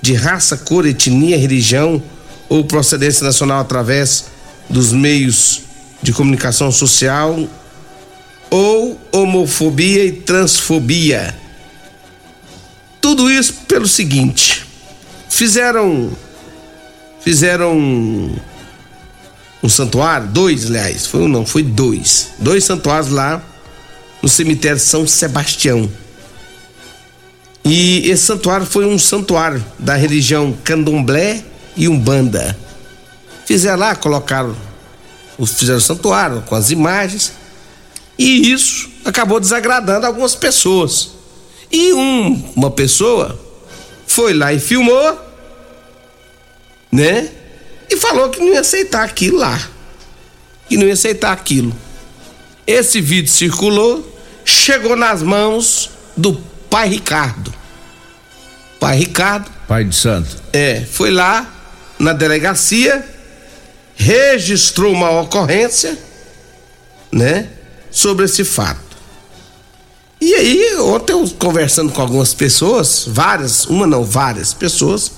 de 0.00 0.14
raça, 0.14 0.56
cor, 0.56 0.86
etnia, 0.86 1.38
religião 1.38 2.02
ou 2.48 2.64
procedência 2.64 3.24
nacional 3.24 3.60
através 3.60 4.26
dos 4.68 4.92
meios 4.92 5.62
de 6.02 6.12
comunicação 6.12 6.70
social 6.72 7.48
ou 8.50 9.00
homofobia 9.12 10.04
e 10.04 10.12
transfobia. 10.12 11.34
Tudo 13.00 13.30
isso 13.30 13.54
pelo 13.68 13.86
seguinte: 13.86 14.66
fizeram 15.28 16.10
fizeram 17.20 17.76
um, 19.62 19.68
santuário, 19.68 20.28
dois, 20.28 20.66
aliás, 20.66 21.06
foi 21.06 21.20
um 21.20 21.28
não, 21.28 21.44
foi 21.44 21.62
dois, 21.62 22.30
dois 22.38 22.64
santuários 22.64 23.10
lá 23.10 23.42
no 24.22 24.28
cemitério 24.28 24.78
São 24.78 25.06
Sebastião. 25.06 25.90
E 27.64 28.10
esse 28.10 28.24
santuário 28.24 28.66
foi 28.66 28.86
um 28.86 28.98
santuário 28.98 29.64
da 29.78 29.94
religião 29.94 30.56
Candomblé 30.64 31.44
e 31.76 31.88
Umbanda. 31.88 32.56
Fizeram 33.46 33.78
lá, 33.78 33.94
colocaram, 33.94 34.56
fizeram 35.46 35.78
o 35.78 35.80
santuário 35.80 36.42
com 36.42 36.54
as 36.54 36.70
imagens, 36.70 37.32
e 38.18 38.52
isso 38.52 38.90
acabou 39.04 39.40
desagradando 39.40 40.06
algumas 40.06 40.34
pessoas. 40.34 41.10
E 41.70 41.92
um, 41.92 42.52
uma 42.56 42.70
pessoa 42.70 43.38
foi 44.06 44.34
lá 44.34 44.52
e 44.52 44.58
filmou, 44.58 45.18
né? 46.90 47.30
E 47.88 47.96
falou 47.96 48.28
que 48.28 48.40
não 48.40 48.48
ia 48.48 48.60
aceitar 48.60 49.04
aquilo 49.04 49.38
lá. 49.38 49.58
Que 50.68 50.76
não 50.76 50.86
ia 50.86 50.92
aceitar 50.92 51.32
aquilo. 51.32 51.74
Esse 52.66 53.00
vídeo 53.00 53.30
circulou, 53.30 54.09
chegou 54.50 54.96
nas 54.96 55.22
mãos 55.22 55.90
do 56.16 56.34
pai 56.68 56.88
Ricardo. 56.88 57.52
Pai 58.78 58.96
Ricardo. 58.96 59.50
Pai 59.68 59.84
de 59.84 59.94
santo. 59.94 60.36
É, 60.52 60.84
foi 60.84 61.10
lá 61.10 61.46
na 61.98 62.12
delegacia 62.12 63.04
registrou 64.00 64.94
uma 64.94 65.10
ocorrência, 65.20 65.98
né, 67.12 67.50
sobre 67.90 68.24
esse 68.24 68.44
fato. 68.44 68.96
E 70.18 70.34
aí, 70.34 70.76
ontem 70.78 71.12
eu 71.12 71.28
conversando 71.38 71.92
com 71.92 72.00
algumas 72.00 72.32
pessoas, 72.32 73.04
várias, 73.06 73.66
uma 73.66 73.86
não, 73.86 74.02
várias 74.02 74.54
pessoas, 74.54 75.12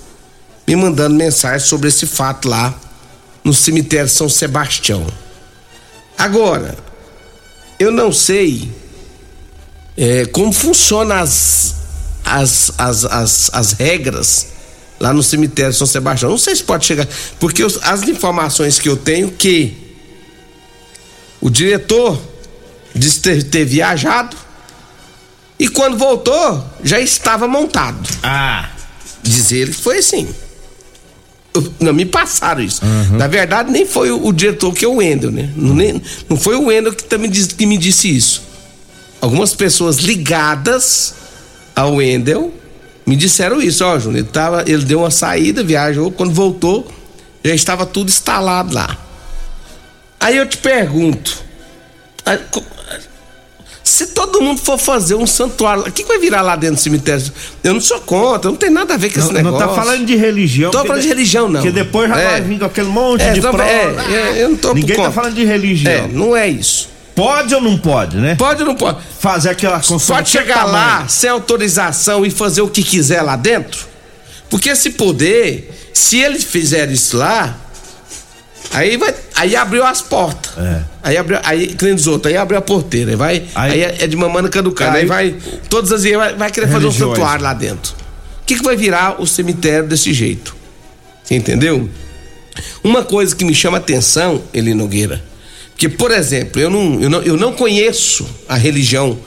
me 0.66 0.74
mandando 0.74 1.14
mensagem 1.14 1.64
sobre 1.64 1.88
esse 1.88 2.06
fato 2.06 2.48
lá 2.48 2.74
no 3.44 3.54
cemitério 3.54 4.08
São 4.08 4.28
Sebastião. 4.28 5.06
Agora, 6.18 6.76
eu 7.78 7.92
não 7.92 8.12
sei 8.12 8.68
é, 10.02 10.26
como 10.26 10.52
funcionam 10.52 11.14
as, 11.14 11.76
as, 12.24 12.72
as, 12.76 13.04
as, 13.04 13.50
as 13.52 13.72
regras 13.74 14.48
lá 14.98 15.12
no 15.12 15.22
cemitério 15.22 15.72
São 15.72 15.86
Sebastião. 15.86 16.28
Não 16.32 16.38
sei 16.38 16.56
se 16.56 16.64
pode 16.64 16.84
chegar, 16.84 17.06
porque 17.38 17.62
os, 17.62 17.78
as 17.84 18.02
informações 18.02 18.80
que 18.80 18.88
eu 18.88 18.96
tenho 18.96 19.30
que 19.30 19.76
o 21.40 21.48
diretor 21.48 22.20
disse 22.92 23.20
ter, 23.20 23.44
ter 23.44 23.64
viajado 23.64 24.36
e 25.56 25.68
quando 25.68 25.96
voltou 25.96 26.64
já 26.82 26.98
estava 26.98 27.46
montado. 27.46 28.08
Ah, 28.24 28.70
diz 29.22 29.52
ele 29.52 29.70
que 29.70 29.80
foi 29.80 29.98
assim. 29.98 30.26
não 31.78 31.92
me 31.92 32.04
passaram 32.04 32.60
isso. 32.60 32.84
Uhum. 32.84 33.18
Na 33.18 33.28
verdade, 33.28 33.70
nem 33.70 33.86
foi 33.86 34.10
o, 34.10 34.26
o, 34.26 34.32
diretor 34.32 34.74
que 34.74 34.84
é 34.84 34.88
o 34.88 34.94
Wendel, 34.94 35.30
né? 35.30 35.48
Não, 35.54 35.76
nem, 35.76 36.02
não 36.28 36.36
foi 36.36 36.56
o 36.56 36.64
Wendel 36.64 36.92
que, 36.92 37.04
também 37.04 37.30
disse, 37.30 37.54
que 37.54 37.66
me 37.66 37.78
disse 37.78 38.12
isso. 38.12 38.51
Algumas 39.22 39.54
pessoas 39.54 39.98
ligadas 39.98 41.14
ao 41.76 41.94
Wendel 41.94 42.52
me 43.06 43.14
disseram 43.14 43.62
isso, 43.62 43.84
ó, 43.84 43.96
Júnior. 43.96 44.24
Ele, 44.24 44.28
tava, 44.28 44.64
ele 44.66 44.84
deu 44.84 44.98
uma 44.98 45.12
saída, 45.12 45.62
viajou, 45.62 46.10
quando 46.10 46.32
voltou, 46.32 46.90
já 47.44 47.54
estava 47.54 47.86
tudo 47.86 48.08
instalado 48.08 48.74
lá. 48.74 48.98
Aí 50.18 50.36
eu 50.36 50.44
te 50.44 50.56
pergunto: 50.56 51.40
se 53.84 54.08
todo 54.08 54.40
mundo 54.40 54.60
for 54.60 54.76
fazer 54.76 55.14
um 55.14 55.26
santuário, 55.26 55.84
o 55.84 55.92
que, 55.92 56.02
que, 56.02 56.08
vai 56.08 56.18
virar 56.18 56.42
lá 56.42 56.56
dentro 56.56 56.74
do 56.76 56.80
cemitério? 56.80 57.24
Eu 57.62 57.74
não 57.74 57.80
sou 57.80 58.00
contra, 58.00 58.50
não 58.50 58.56
tem 58.56 58.70
nada 58.70 58.94
a 58.94 58.96
ver 58.96 59.12
com 59.12 59.20
esse 59.20 59.32
negócio. 59.32 59.56
Não 59.56 59.68
tá 59.68 59.72
falando 59.72 60.04
de 60.04 60.16
religião. 60.16 60.72
Tô 60.72 60.84
falando 60.84 61.02
de 61.02 61.08
religião, 61.08 61.48
não. 61.48 61.60
Porque 61.60 61.70
depois 61.70 62.08
já 62.08 62.18
é. 62.18 62.30
vai 62.32 62.40
vir 62.40 62.64
aquele 62.64 62.88
monte 62.88 63.22
é, 63.22 63.32
de 63.34 63.40
prova. 63.40 63.64
É, 63.64 64.38
é, 64.38 64.42
eu 64.42 64.48
não 64.48 64.56
tô 64.56 64.74
Ninguém 64.74 64.96
tá 64.96 65.12
falando 65.12 65.34
de 65.34 65.44
religião. 65.44 65.92
É, 65.92 66.08
não 66.08 66.36
é 66.36 66.48
isso. 66.48 66.91
Pode 67.14 67.54
ou 67.54 67.60
não 67.60 67.76
pode, 67.76 68.16
né? 68.16 68.34
Pode 68.36 68.62
ou 68.62 68.68
não 68.68 68.74
pode? 68.74 68.98
Fazer 69.20 69.50
aquela 69.50 69.76
construção. 69.76 70.16
Pode 70.16 70.30
chegar 70.30 70.64
lá 70.64 71.06
sem 71.08 71.28
autorização 71.28 72.24
e 72.24 72.30
fazer 72.30 72.62
o 72.62 72.68
que 72.68 72.82
quiser 72.82 73.22
lá 73.22 73.36
dentro? 73.36 73.86
Porque 74.48 74.70
esse 74.70 74.90
poder, 74.90 75.90
se 75.92 76.18
eles 76.18 76.44
fizerem 76.44 76.94
isso 76.94 77.16
lá, 77.16 77.56
aí 78.72 78.96
vai, 78.96 79.14
aí 79.34 79.56
abriu 79.56 79.84
as 79.84 80.00
portas. 80.00 80.52
É. 80.58 80.82
Aí 81.02 81.16
abriu, 81.16 81.38
aí 81.42 81.68
que 81.68 81.94
dos 81.94 82.06
outros, 82.06 82.32
aí 82.32 82.38
abriu 82.38 82.58
a 82.58 82.62
porteira, 82.62 83.10
aí 83.10 83.16
vai, 83.16 83.44
aí, 83.54 83.72
aí 83.72 83.82
é, 83.82 83.96
é 84.00 84.06
de 84.06 84.16
mamana 84.16 84.48
caducada, 84.48 84.96
aí, 84.96 85.02
aí 85.02 85.06
vai 85.06 85.36
todas 85.68 85.92
as 85.92 86.04
vai, 86.04 86.34
vai 86.34 86.50
querer 86.50 86.68
fazer 86.68 86.86
um 86.86 86.92
santuário 86.92 87.42
lá 87.42 87.54
dentro. 87.54 87.94
O 88.42 88.44
que, 88.44 88.56
que 88.56 88.62
vai 88.62 88.76
virar 88.76 89.20
o 89.20 89.26
cemitério 89.26 89.88
desse 89.88 90.12
jeito? 90.12 90.54
Você 91.22 91.34
entendeu? 91.34 91.88
Uma 92.84 93.04
coisa 93.04 93.34
que 93.34 93.44
me 93.44 93.54
chama 93.54 93.78
atenção, 93.78 94.42
Eli 94.52 94.74
Nogueira, 94.74 95.22
que, 95.76 95.88
por 95.88 96.10
exemplo, 96.10 96.60
eu 96.60 96.70
não, 96.70 97.00
eu 97.00 97.10
não, 97.10 97.22
eu 97.22 97.36
não 97.36 97.52
conheço 97.52 98.26
a 98.48 98.56
religião 98.56 99.18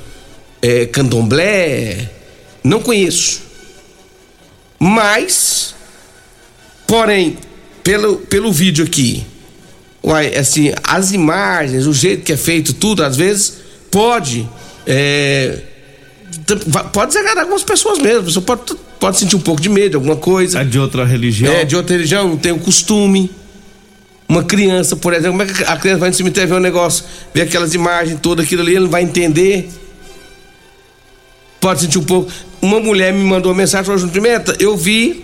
é, 0.62 0.86
candomblé, 0.86 2.10
não 2.64 2.82
conheço. 2.82 3.42
Mas, 4.80 5.75
porém, 6.88 7.38
pelo, 7.84 8.18
pelo 8.18 8.52
vídeo 8.52 8.86
aqui, 8.86 9.25
assim, 10.40 10.72
as 10.84 11.12
imagens, 11.12 11.88
o 11.88 11.94
jeito 11.94 12.24
que 12.24 12.34
é 12.34 12.38
feito, 12.38 12.74
tudo, 12.74 13.04
às 13.04 13.16
vezes, 13.16 13.58
pode. 13.90 14.48
É, 14.86 15.60
pode 16.92 17.08
desagradar 17.08 17.44
algumas 17.44 17.64
pessoas 17.64 17.98
mesmo. 18.00 18.22
A 18.22 18.24
pessoa 18.24 18.46
pode, 18.46 18.75
pode 19.00 19.18
sentir 19.18 19.36
um 19.36 19.40
pouco 19.40 19.62
de 19.62 19.70
medo, 19.70 19.98
alguma 19.98 20.16
coisa. 20.16 20.62
É 20.62 20.64
de 20.64 20.78
outra 20.78 21.06
religião? 21.06 21.52
É, 21.52 21.66
de 21.66 21.75
outra 21.75 21.96
religião, 21.96 22.30
não 22.30 22.38
tem 22.38 22.52
o 22.52 22.60
costume. 22.60 23.32
Uma 24.27 24.44
criança, 24.44 24.96
por 24.96 25.13
exemplo, 25.13 25.38
como 25.38 25.44
é 25.44 25.46
que 25.46 25.63
a 25.63 25.77
criança 25.77 26.00
vai 26.00 26.10
no 26.10 26.15
cemitério 26.15 26.50
ver 26.50 26.55
um 26.55 26.60
negócio, 26.60 27.05
ver 27.34 27.44
aquelas 27.44 27.74
imagens, 27.74 28.20
tudo 28.22 28.41
aquilo 28.41 28.62
ali, 28.63 28.72
ele 28.72 28.82
não 28.82 28.89
vai 28.89 29.03
entender. 29.03 29.70
Pode 31.60 31.82
sentir 31.82 32.00
um 32.00 32.03
pouco. 32.03 32.32
Uma 32.62 32.79
mulher 32.79 33.13
me 33.13 33.24
mandou 33.24 33.51
uma 33.51 33.58
mensagem, 33.58 33.86
falou, 33.86 34.08
Pimenta, 34.10 34.55
eu 34.60 34.75
vi 34.75 35.24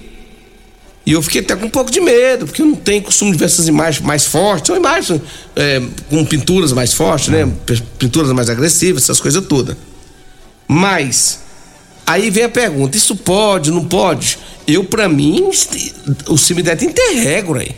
E 1.05 1.13
eu 1.13 1.21
fiquei 1.21 1.41
até 1.41 1.55
com 1.55 1.65
um 1.65 1.69
pouco 1.69 1.89
de 1.89 1.99
medo, 1.99 2.45
porque 2.45 2.61
eu 2.61 2.65
não 2.67 2.75
tenho 2.75 3.01
costume 3.01 3.31
de 3.31 3.37
ver 3.37 3.45
essas 3.45 3.67
imagens 3.67 4.05
mais 4.05 4.25
fortes, 4.25 4.67
são 4.67 4.75
imagens 4.75 5.19
é, 5.55 5.81
com 6.09 6.23
pinturas 6.23 6.71
mais 6.73 6.93
fortes, 6.93 7.29
né? 7.29 7.51
Pinturas 7.97 8.31
mais 8.31 8.49
agressivas, 8.49 9.03
essas 9.03 9.19
coisas 9.19 9.43
todas. 9.45 9.75
Mas, 10.67 11.39
aí 12.05 12.29
vem 12.29 12.43
a 12.43 12.49
pergunta: 12.49 12.95
isso 12.95 13.15
pode, 13.15 13.71
não 13.71 13.85
pode? 13.85 14.37
Eu, 14.67 14.83
para 14.83 15.09
mim, 15.09 15.49
o 16.27 16.37
cemitério 16.37 16.93
tem 16.93 17.15
regra 17.19 17.61
aí. 17.61 17.75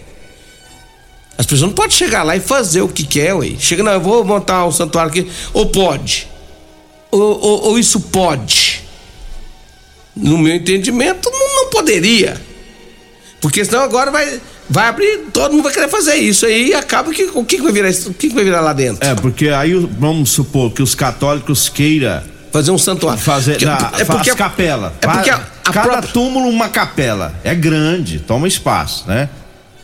As 1.37 1.45
pessoas 1.45 1.69
não 1.69 1.75
podem 1.75 1.91
chegar 1.91 2.23
lá 2.23 2.35
e 2.35 2.39
fazer 2.39 2.81
o 2.81 2.87
que 2.87 3.03
quer, 3.03 3.33
ué. 3.33 3.55
Chega, 3.59 3.83
não, 3.83 3.93
eu 3.93 4.01
vou 4.01 4.23
montar 4.23 4.65
um 4.65 4.71
santuário 4.71 5.09
aqui. 5.09 5.29
Ou 5.51 5.65
pode. 5.67 6.27
Ou, 7.11 7.21
ou, 7.21 7.63
ou 7.69 7.79
isso 7.79 7.99
pode. 7.99 8.83
No 10.15 10.37
meu 10.37 10.55
entendimento, 10.55 11.29
não, 11.31 11.63
não 11.63 11.69
poderia. 11.69 12.39
Porque 13.41 13.65
senão 13.65 13.81
agora 13.81 14.09
vai, 14.09 14.39
vai 14.69 14.87
abrir, 14.87 15.25
todo 15.33 15.51
mundo 15.51 15.63
vai 15.63 15.73
querer 15.73 15.89
fazer 15.89 16.15
isso 16.15 16.45
aí 16.45 16.73
acaba 16.73 17.11
que 17.11 17.25
o 17.33 17.43
que, 17.43 17.57
que 17.57 17.61
vai 17.61 17.73
virar 17.73 17.89
o 17.89 18.13
que, 18.13 18.29
que 18.29 18.33
vai 18.33 18.43
virar 18.43 18.61
lá 18.61 18.71
dentro? 18.71 19.05
É, 19.05 19.13
porque 19.15 19.49
aí 19.49 19.73
vamos 19.73 20.29
supor 20.29 20.71
que 20.71 20.81
os 20.81 20.95
católicos 20.95 21.67
queira 21.67 22.23
fazer 22.53 22.71
um 22.71 22.77
santuário. 22.77 23.21
Fazer 23.21 23.53
porque, 23.53 23.65
na, 23.65 23.91
é 23.97 24.05
porque 24.05 24.29
as 24.29 24.35
capela. 24.37 24.93
É 25.01 25.07
porque 25.07 25.29
a, 25.29 25.35
a 25.35 25.73
cada 25.73 25.81
própria... 25.81 26.13
túmulo 26.13 26.47
uma 26.47 26.69
capela. 26.69 27.33
É 27.43 27.53
grande, 27.53 28.19
toma 28.19 28.47
espaço, 28.47 29.05
né? 29.07 29.27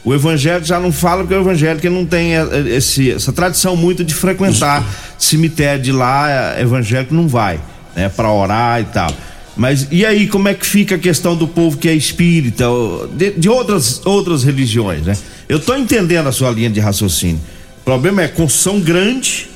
O 0.03 0.13
evangelho 0.13 0.63
já 0.63 0.79
não 0.79 0.91
fala 0.91 1.23
porque 1.23 1.35
o 1.35 1.41
evangelho 1.41 1.79
que 1.79 1.89
não 1.89 2.05
tem 2.05 2.31
esse, 2.67 3.11
essa 3.11 3.33
tradição 3.33 3.75
muito 3.75 4.03
de 4.03 4.13
frequentar 4.13 4.85
cemitério 5.17 5.83
de 5.83 5.91
lá, 5.91 6.59
evangélico 6.59 7.13
não 7.13 7.27
vai, 7.27 7.59
né, 7.95 8.07
para 8.07 8.31
orar 8.31 8.79
e 8.81 8.85
tal. 8.85 9.11
Mas 9.57 9.87
e 9.91 10.05
aí, 10.05 10.25
como 10.25 10.47
é 10.47 10.53
que 10.53 10.65
fica 10.65 10.95
a 10.95 10.97
questão 10.97 11.35
do 11.35 11.45
povo 11.45 11.77
que 11.77 11.89
é 11.89 11.93
espírita, 11.93 12.65
de, 13.11 13.31
de 13.31 13.49
outras, 13.49 14.01
outras 14.05 14.41
religiões, 14.41 15.01
né? 15.01 15.17
Eu 15.49 15.59
tô 15.59 15.75
entendendo 15.75 16.27
a 16.27 16.31
sua 16.31 16.49
linha 16.49 16.69
de 16.69 16.79
raciocínio. 16.79 17.41
O 17.81 17.83
problema 17.83 18.21
é 18.21 18.29
construção 18.29 18.79
grande, 18.79 19.49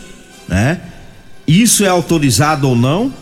né? 0.45 0.81
Isso 1.47 1.85
é 1.85 1.87
autorizado 1.87 2.67
ou 2.67 2.75
não? 2.75 3.05
O 3.05 3.13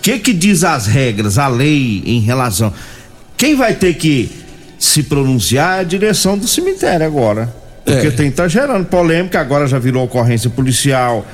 que 0.00 0.16
que 0.20 0.32
diz 0.32 0.62
as 0.62 0.86
regras, 0.86 1.38
a 1.38 1.48
lei 1.48 2.04
em 2.06 2.20
relação? 2.20 2.72
Quem 3.36 3.56
vai 3.56 3.74
ter 3.74 3.94
que 3.94 4.30
se 4.78 5.02
pronunciar 5.02 5.78
é 5.78 5.80
a 5.80 5.84
direção 5.84 6.38
do 6.38 6.46
cemitério 6.46 7.04
agora. 7.04 7.52
Porque 7.84 8.08
é. 8.08 8.10
tem 8.10 8.30
tá 8.30 8.46
gerando 8.46 8.86
polêmica, 8.86 9.40
agora 9.40 9.66
já 9.66 9.78
virou 9.78 10.04
ocorrência 10.04 10.48
policial. 10.48 11.26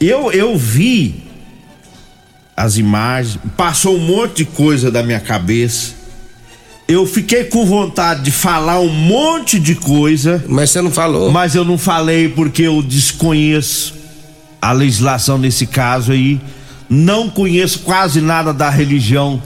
Eu 0.00 0.30
eu 0.30 0.56
vi 0.56 1.24
as 2.56 2.76
imagens, 2.76 3.38
passou 3.56 3.96
um 3.96 4.00
monte 4.00 4.38
de 4.38 4.44
coisa 4.46 4.90
da 4.90 5.02
minha 5.02 5.20
cabeça. 5.20 5.94
Eu 6.88 7.04
fiquei 7.04 7.44
com 7.44 7.66
vontade 7.66 8.22
de 8.22 8.30
falar 8.30 8.78
um 8.78 8.88
monte 8.88 9.58
de 9.58 9.74
coisa. 9.74 10.44
Mas 10.46 10.70
você 10.70 10.80
não 10.80 10.90
falou. 10.90 11.32
Mas 11.32 11.54
eu 11.54 11.64
não 11.64 11.76
falei 11.76 12.28
porque 12.28 12.62
eu 12.62 12.80
desconheço 12.80 13.94
a 14.62 14.70
legislação 14.72 15.36
nesse 15.36 15.66
caso 15.66 16.12
aí. 16.12 16.40
Não 16.88 17.28
conheço 17.28 17.80
quase 17.80 18.20
nada 18.20 18.52
da 18.54 18.70
religião 18.70 19.42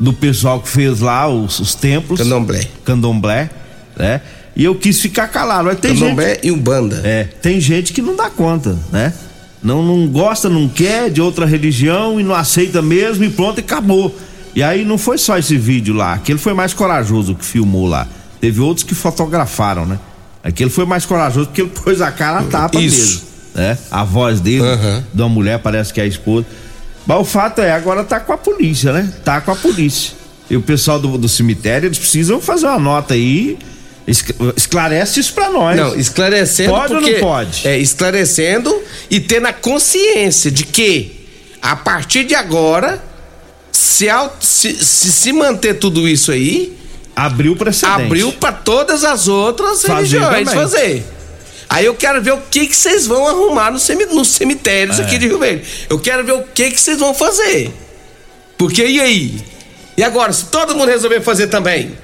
do 0.00 0.12
pessoal 0.12 0.60
que 0.60 0.68
fez 0.68 1.00
lá 1.00 1.28
os, 1.28 1.60
os 1.60 1.74
templos. 1.74 2.20
Candomblé. 2.20 2.66
Candomblé, 2.84 3.50
né? 3.96 4.20
E 4.56 4.64
eu 4.64 4.74
quis 4.74 5.00
ficar 5.00 5.28
calado. 5.28 5.66
Mas 5.66 5.78
tem 5.78 5.94
Candomblé 5.94 6.34
gente, 6.34 6.46
e 6.46 6.50
Umbanda. 6.50 7.00
É, 7.04 7.24
tem 7.24 7.60
gente 7.60 7.92
que 7.92 8.02
não 8.02 8.16
dá 8.16 8.28
conta, 8.30 8.76
né? 8.90 9.12
não, 9.62 9.82
não 9.82 10.06
gosta, 10.08 10.48
não 10.48 10.68
quer 10.68 11.10
de 11.10 11.20
outra 11.20 11.44
religião 11.44 12.18
e 12.18 12.22
não 12.22 12.34
aceita 12.34 12.80
mesmo 12.80 13.24
e 13.24 13.30
pronto, 13.30 13.58
e 13.58 13.60
acabou. 13.60 14.14
E 14.54 14.62
aí 14.62 14.84
não 14.84 14.98
foi 14.98 15.18
só 15.18 15.38
esse 15.38 15.56
vídeo 15.56 15.94
lá, 15.94 16.14
aquele 16.14 16.38
foi 16.38 16.54
mais 16.54 16.74
corajoso 16.74 17.34
que 17.34 17.44
filmou 17.44 17.86
lá. 17.86 18.06
Teve 18.40 18.60
outros 18.60 18.84
que 18.84 18.94
fotografaram, 18.94 19.84
né? 19.84 19.98
Aquele 20.42 20.70
foi 20.70 20.86
mais 20.86 21.04
corajoso 21.04 21.48
porque 21.48 21.60
ele 21.60 21.70
pôs 21.70 22.00
a 22.00 22.10
cara 22.10 22.40
a 22.40 22.44
tapa 22.44 22.80
Isso. 22.80 22.96
mesmo, 22.96 23.22
né? 23.54 23.78
A 23.90 24.02
voz 24.02 24.40
dele, 24.40 24.62
uhum. 24.62 25.02
de 25.12 25.22
uma 25.22 25.28
mulher, 25.28 25.58
parece 25.58 25.92
que 25.92 26.00
é 26.00 26.04
a 26.04 26.06
esposa. 26.06 26.46
Mas 27.06 27.18
o 27.18 27.24
fato 27.24 27.60
é, 27.60 27.72
agora 27.72 28.04
tá 28.04 28.20
com 28.20 28.32
a 28.32 28.38
polícia, 28.38 28.92
né? 28.92 29.12
Tá 29.24 29.40
com 29.40 29.50
a 29.50 29.56
polícia. 29.56 30.12
E 30.48 30.56
o 30.56 30.62
pessoal 30.62 30.98
do, 30.98 31.16
do 31.16 31.28
cemitério, 31.28 31.86
eles 31.86 31.98
precisam 31.98 32.40
fazer 32.40 32.66
uma 32.66 32.78
nota 32.78 33.14
aí 33.14 33.58
Esclarece 34.56 35.20
isso 35.20 35.32
para 35.32 35.50
nós. 35.50 35.76
Não, 35.76 35.94
esclarecendo. 35.94 36.70
Pode 36.70 36.94
porque, 36.94 37.10
ou 37.10 37.12
não 37.12 37.20
pode? 37.20 37.68
É, 37.68 37.78
esclarecendo 37.78 38.82
e 39.08 39.20
tendo 39.20 39.46
a 39.46 39.52
consciência 39.52 40.50
de 40.50 40.64
que, 40.64 41.26
a 41.62 41.76
partir 41.76 42.24
de 42.24 42.34
agora, 42.34 43.00
se, 43.70 44.08
se, 44.40 44.84
se, 44.84 45.12
se 45.12 45.32
manter 45.32 45.74
tudo 45.74 46.08
isso 46.08 46.32
aí. 46.32 46.76
Abriu 47.14 47.54
precedente. 47.54 48.02
Abriu 48.02 48.32
para 48.32 48.52
todas 48.52 49.04
as 49.04 49.28
outras 49.28 49.82
fazer 49.82 50.18
religiões 50.18 50.48
também. 50.48 50.54
fazer. 50.54 51.04
Aí 51.70 51.86
eu 51.86 51.94
quero 51.94 52.20
ver 52.20 52.32
o 52.32 52.38
que 52.50 52.66
que 52.66 52.76
vocês 52.76 53.06
vão 53.06 53.28
arrumar 53.28 53.70
nos 53.70 53.88
no 53.88 54.24
cemitérios 54.24 54.98
é. 54.98 55.04
aqui 55.04 55.16
de 55.16 55.28
Rio 55.28 55.38
Verde. 55.38 55.64
Eu 55.88 56.00
quero 56.00 56.24
ver 56.24 56.32
o 56.32 56.42
que 56.42 56.68
que 56.68 56.80
vocês 56.80 56.98
vão 56.98 57.14
fazer. 57.14 57.72
Porque 58.58 58.84
e 58.84 59.00
aí? 59.00 59.44
E 59.96 60.02
agora, 60.02 60.32
se 60.32 60.46
todo 60.46 60.74
mundo 60.74 60.88
resolver 60.88 61.20
fazer 61.20 61.46
também? 61.46 61.96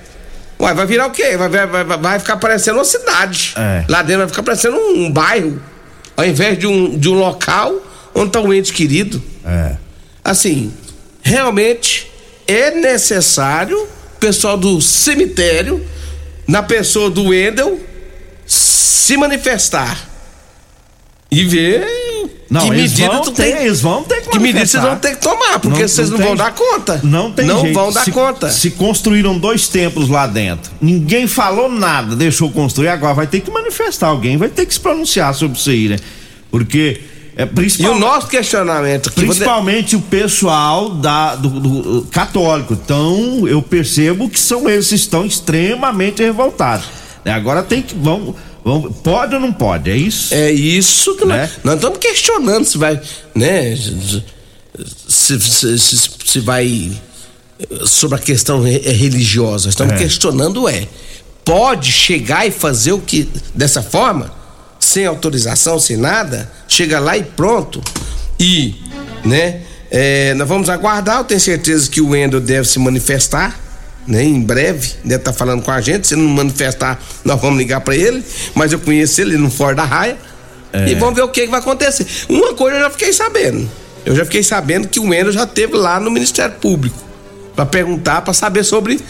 Ué, 0.60 0.72
vai 0.72 0.86
virar 0.86 1.08
o 1.08 1.10
quê? 1.10 1.36
Vai, 1.36 1.48
vai, 1.48 1.66
vai, 1.66 1.84
vai 1.84 2.18
ficar 2.20 2.36
parecendo 2.36 2.78
uma 2.78 2.84
cidade. 2.84 3.54
É. 3.56 3.84
Lá 3.88 4.02
dentro 4.02 4.20
vai 4.20 4.28
ficar 4.28 4.44
parecendo 4.44 4.76
um, 4.76 5.06
um, 5.06 5.10
bairro. 5.10 5.60
Ao 6.16 6.24
invés 6.24 6.56
de 6.56 6.66
um, 6.68 6.96
de 6.96 7.08
um 7.08 7.14
local 7.14 7.74
onde 8.14 8.28
está 8.28 8.40
um 8.40 8.54
ente 8.54 8.72
querido. 8.72 9.20
É. 9.44 9.76
Assim, 10.24 10.72
realmente 11.22 12.08
é 12.46 12.70
necessário 12.70 13.76
o 13.82 14.18
pessoal 14.20 14.56
do 14.56 14.80
cemitério, 14.80 15.84
na 16.46 16.62
pessoa 16.62 17.10
do 17.10 17.30
Wendel, 17.30 17.80
se 18.46 19.16
manifestar 19.16 20.08
e 21.30 21.44
ver 21.44 21.86
não, 22.48 22.60
que 22.60 22.70
medida 22.70 23.12
vão 23.12 23.22
tu 23.22 23.32
ter, 23.32 23.52
tem, 23.52 23.66
eles 23.66 23.80
vão 23.80 24.04
ter 24.04 24.20
que 24.22 24.28
Que 24.30 24.38
medida 24.38 24.64
vocês 24.64 24.82
vão 24.82 24.96
ter 24.96 25.16
que 25.16 25.22
tomar, 25.22 25.58
porque 25.58 25.80
não, 25.80 25.88
vocês 25.88 26.10
não, 26.10 26.18
vão 26.18 26.36
dar 26.36 26.54
conta. 26.54 27.00
Não 27.02 27.32
tem 27.32 27.44
Não 27.44 27.60
jeito. 27.60 27.74
vão 27.74 27.92
dar 27.92 28.04
se, 28.04 28.12
conta. 28.12 28.50
Se 28.50 28.70
construíram 28.70 29.36
dois 29.36 29.66
templos 29.68 30.08
lá 30.08 30.26
dentro, 30.26 30.70
ninguém 30.80 31.26
falou 31.26 31.68
nada, 31.68 32.14
deixou 32.14 32.50
construir, 32.50 32.88
agora 32.88 33.14
vai 33.14 33.26
ter 33.26 33.40
que 33.40 33.50
manifestar, 33.50 34.08
alguém 34.08 34.36
vai 34.36 34.48
ter 34.48 34.64
que 34.64 34.74
se 34.74 34.80
pronunciar 34.80 35.34
sobre 35.34 35.58
isso 35.58 35.70
aí, 35.70 35.88
né? 35.88 35.96
Porque 36.50 37.00
é, 37.36 37.44
principal, 37.44 37.92
e 37.92 37.96
o 37.96 37.98
nosso 37.98 38.28
questionamento 38.28 39.10
aqui, 39.10 39.20
Principalmente 39.20 39.94
o 39.94 40.00
pessoal 40.00 40.90
da, 40.90 41.34
do, 41.34 41.50
do, 41.50 42.02
católico. 42.10 42.72
Então, 42.72 43.46
eu 43.46 43.60
percebo 43.60 44.28
que 44.28 44.40
são 44.40 44.68
eles 44.68 44.88
que 44.88 44.94
estão 44.94 45.26
extremamente 45.26 46.22
revoltados. 46.22 46.86
Agora 47.32 47.62
tem 47.62 47.82
que. 47.82 47.94
Vamos, 47.94 48.34
Vamos, 48.64 48.96
pode 48.96 49.32
ou 49.32 49.40
não 49.40 49.52
pode? 49.52 49.88
É 49.88 49.96
isso? 49.96 50.34
É 50.34 50.50
isso 50.50 51.14
que 51.14 51.24
né? 51.24 51.42
nós, 51.42 51.50
nós 51.62 51.74
estamos 51.76 51.98
questionando 51.98 52.64
se 52.64 52.76
vai, 52.76 53.00
né? 53.32 53.76
Se, 53.76 55.40
se, 55.40 55.78
se, 55.78 56.10
se 56.24 56.40
vai 56.40 56.90
sobre 57.84 58.16
a 58.16 58.20
questão 58.20 58.60
religiosa. 58.62 59.68
Estamos 59.68 59.94
é. 59.94 59.98
questionando 59.98 60.68
é 60.68 60.88
pode 61.44 61.92
chegar 61.92 62.44
e 62.44 62.50
fazer 62.50 62.90
o 62.90 62.98
que 62.98 63.30
dessa 63.54 63.80
forma, 63.80 64.32
sem 64.80 65.06
autorização, 65.06 65.78
sem 65.78 65.96
nada, 65.96 66.50
chega 66.66 66.98
lá 66.98 67.16
e 67.16 67.22
pronto. 67.22 67.80
E, 68.38 68.74
né? 69.24 69.62
É, 69.88 70.34
nós 70.34 70.48
vamos 70.48 70.68
aguardar. 70.68 71.18
Eu 71.18 71.24
tenho 71.24 71.40
certeza 71.40 71.88
que 71.88 72.00
o 72.00 72.08
Wendel 72.08 72.40
deve 72.40 72.66
se 72.66 72.80
manifestar 72.80 73.65
né? 74.06 74.22
Em 74.24 74.40
breve, 74.40 74.94
deve 75.04 75.20
estar 75.20 75.32
tá 75.32 75.38
falando 75.38 75.62
com 75.62 75.70
a 75.70 75.80
gente. 75.80 76.06
Se 76.06 76.16
não 76.16 76.28
manifestar, 76.28 77.00
nós 77.24 77.40
vamos 77.40 77.58
ligar 77.58 77.80
para 77.80 77.96
ele. 77.96 78.22
Mas 78.54 78.72
eu 78.72 78.78
conheço 78.78 79.20
ele 79.20 79.36
no 79.36 79.50
Fora 79.50 79.74
da 79.74 79.84
Raia. 79.84 80.16
É. 80.72 80.88
E 80.88 80.94
vamos 80.94 81.14
ver 81.14 81.22
o 81.22 81.28
que, 81.28 81.42
que, 81.42 81.50
vai 81.50 81.60
acontecer. 81.60 82.06
Uma 82.28 82.54
coisa 82.54 82.76
eu 82.76 82.82
já 82.82 82.90
fiquei 82.90 83.12
sabendo. 83.12 83.68
Eu 84.04 84.14
já 84.14 84.24
fiquei 84.24 84.42
sabendo 84.42 84.88
que 84.88 85.00
o 85.00 85.04
Wendel 85.08 85.32
já 85.32 85.46
teve 85.46 85.76
lá 85.76 85.98
no 85.98 86.10
Ministério 86.10 86.54
Público 86.56 86.96
para 87.54 87.66
perguntar, 87.66 88.22
para 88.22 88.32
saber 88.34 88.62
sobre 88.62 89.00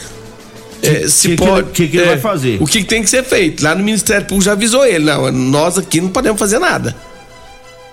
é, 0.82 1.08
se 1.08 1.28
que 1.28 1.36
pode. 1.36 1.68
O 1.68 1.72
que, 1.72 1.88
que, 1.88 1.96
ele 1.96 2.04
é, 2.04 2.08
vai 2.10 2.18
fazer? 2.18 2.62
O 2.62 2.66
que, 2.66 2.80
que 2.80 2.88
tem 2.88 3.02
que 3.02 3.10
ser 3.10 3.24
feito. 3.24 3.62
Lá 3.62 3.74
no 3.74 3.84
Ministério 3.84 4.26
Público 4.26 4.44
já 4.44 4.52
avisou 4.52 4.84
ele. 4.84 5.04
Não, 5.04 5.30
nós 5.32 5.78
aqui 5.78 6.00
não 6.00 6.08
podemos 6.08 6.38
fazer 6.38 6.58
nada. 6.58 6.94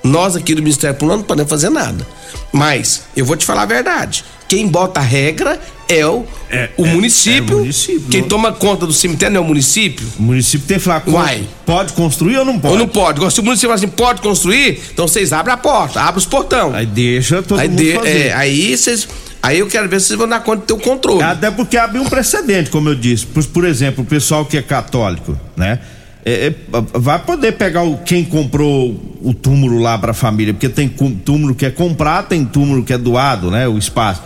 Nós 0.03 0.35
aqui 0.35 0.53
do 0.53 0.61
Ministério 0.61 0.95
Público 0.95 1.17
não 1.17 1.25
podemos 1.25 1.49
fazer 1.49 1.69
nada. 1.69 2.05
Mas, 2.51 3.03
eu 3.15 3.25
vou 3.25 3.35
te 3.35 3.45
falar 3.45 3.63
a 3.63 3.65
verdade. 3.65 4.23
Quem 4.53 4.67
bota 4.67 4.99
a 4.99 5.03
regra 5.03 5.59
é 5.89 6.05
o, 6.05 6.23
é, 6.47 6.69
o, 6.77 6.85
é, 6.85 6.93
município. 6.93 7.53
É 7.53 7.55
o 7.55 7.59
município. 7.61 8.07
Quem 8.11 8.21
não... 8.21 8.27
toma 8.27 8.51
conta 8.51 8.85
do 8.85 8.93
cemitério 8.93 9.33
não 9.33 9.41
é 9.41 9.43
o 9.43 9.47
município. 9.47 10.05
O 10.19 10.21
município 10.21 10.67
tem 10.67 10.77
que 10.77 10.83
falar 10.83 11.01
Uai. 11.07 11.43
pode 11.65 11.93
construir 11.93 12.37
ou 12.37 12.45
não 12.45 12.59
pode? 12.59 12.73
Ou 12.73 12.79
não 12.79 12.87
pode. 12.87 13.33
Se 13.33 13.39
o 13.39 13.43
município 13.43 13.69
fala 13.69 13.79
assim, 13.79 13.87
pode 13.87 14.21
construir, 14.21 14.79
então 14.93 15.07
vocês 15.07 15.33
abrem 15.33 15.55
a 15.55 15.57
porta, 15.57 16.01
abrem 16.01 16.19
os 16.19 16.27
portão. 16.27 16.71
Aí 16.71 16.85
deixa 16.85 17.41
todo 17.41 17.59
aí 17.59 17.67
mundo 17.67 17.81
de, 17.81 17.93
fazer. 17.93 18.27
É, 18.27 18.33
aí 18.33 18.77
vocês. 18.77 19.07
Aí 19.41 19.57
eu 19.57 19.65
quero 19.65 19.89
ver 19.89 19.99
se 19.99 20.09
vocês 20.09 20.19
vão 20.19 20.27
dar 20.27 20.41
conta 20.41 20.57
do 20.57 20.65
teu 20.67 20.77
controle. 20.77 21.23
Até 21.23 21.49
porque 21.49 21.75
abre 21.75 21.97
um 21.97 22.05
precedente, 22.05 22.69
como 22.69 22.89
eu 22.89 22.95
disse. 22.95 23.25
Por, 23.25 23.43
por 23.45 23.65
exemplo, 23.65 24.03
o 24.03 24.05
pessoal 24.05 24.45
que 24.45 24.55
é 24.55 24.61
católico, 24.61 25.35
né? 25.57 25.79
É, 26.23 26.47
é, 26.47 26.53
vai 26.93 27.17
poder 27.17 27.53
pegar 27.53 27.81
o, 27.81 27.97
quem 27.97 28.23
comprou 28.23 29.17
o 29.19 29.33
túmulo 29.33 29.79
lá 29.79 29.97
para 29.97 30.11
a 30.11 30.13
família, 30.13 30.53
porque 30.53 30.69
tem 30.69 30.87
túmulo 30.87 31.55
que 31.55 31.65
é 31.65 31.71
comprado, 31.71 32.27
tem 32.27 32.45
túmulo 32.45 32.83
que 32.83 32.93
é 32.93 32.99
doado, 32.99 33.49
né? 33.49 33.67
O 33.67 33.79
espaço. 33.79 34.21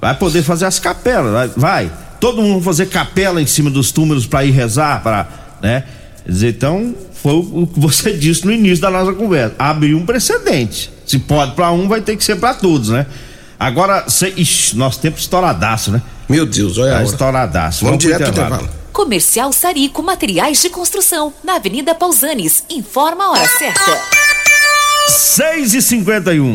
Vai 0.00 0.14
poder 0.14 0.42
fazer 0.42 0.66
as 0.66 0.78
capelas, 0.78 1.32
vai. 1.32 1.48
vai. 1.56 1.92
todo 2.20 2.40
mundo 2.40 2.62
fazer 2.62 2.86
capela 2.86 3.42
em 3.42 3.46
cima 3.46 3.68
dos 3.70 3.90
túmulos 3.90 4.26
para 4.26 4.44
ir 4.44 4.50
rezar, 4.50 5.02
para, 5.02 5.28
né? 5.60 5.84
Quer 6.24 6.32
dizer, 6.32 6.48
então, 6.50 6.94
foi 7.14 7.32
o 7.34 7.66
que 7.66 7.80
você 7.80 8.12
disse 8.16 8.44
no 8.44 8.52
início 8.52 8.80
da 8.80 8.90
nossa 8.90 9.12
conversa. 9.12 9.54
Abriu 9.58 9.96
um 9.98 10.06
precedente. 10.06 10.90
Se 11.06 11.18
pode 11.18 11.52
para 11.52 11.70
um, 11.72 11.88
vai 11.88 12.00
ter 12.00 12.16
que 12.16 12.24
ser 12.24 12.36
para 12.36 12.54
todos, 12.54 12.90
né? 12.90 13.06
Agora, 13.58 14.08
cê, 14.08 14.32
ixi, 14.36 14.76
nosso 14.76 15.00
tempo 15.00 15.18
estouradaço, 15.18 15.90
né? 15.90 16.00
Meu 16.28 16.46
Deus, 16.46 16.78
olha 16.78 16.92
Tá 16.92 17.02
estouradaço. 17.02 17.84
Vamos 17.84 18.04
pro 18.04 18.12
direto 18.12 18.32
pro 18.32 18.42
intervalo. 18.42 18.68
Comercial 18.92 19.52
Sarico 19.52 20.02
Materiais 20.02 20.60
de 20.60 20.70
Construção, 20.70 21.32
na 21.42 21.54
Avenida 21.54 21.94
Pausanes. 21.94 22.62
Informa 22.70 23.24
a 23.24 23.30
hora 23.30 23.48
certa. 23.48 23.98
6 25.08 25.74
e 25.74 25.82
51 25.82 26.54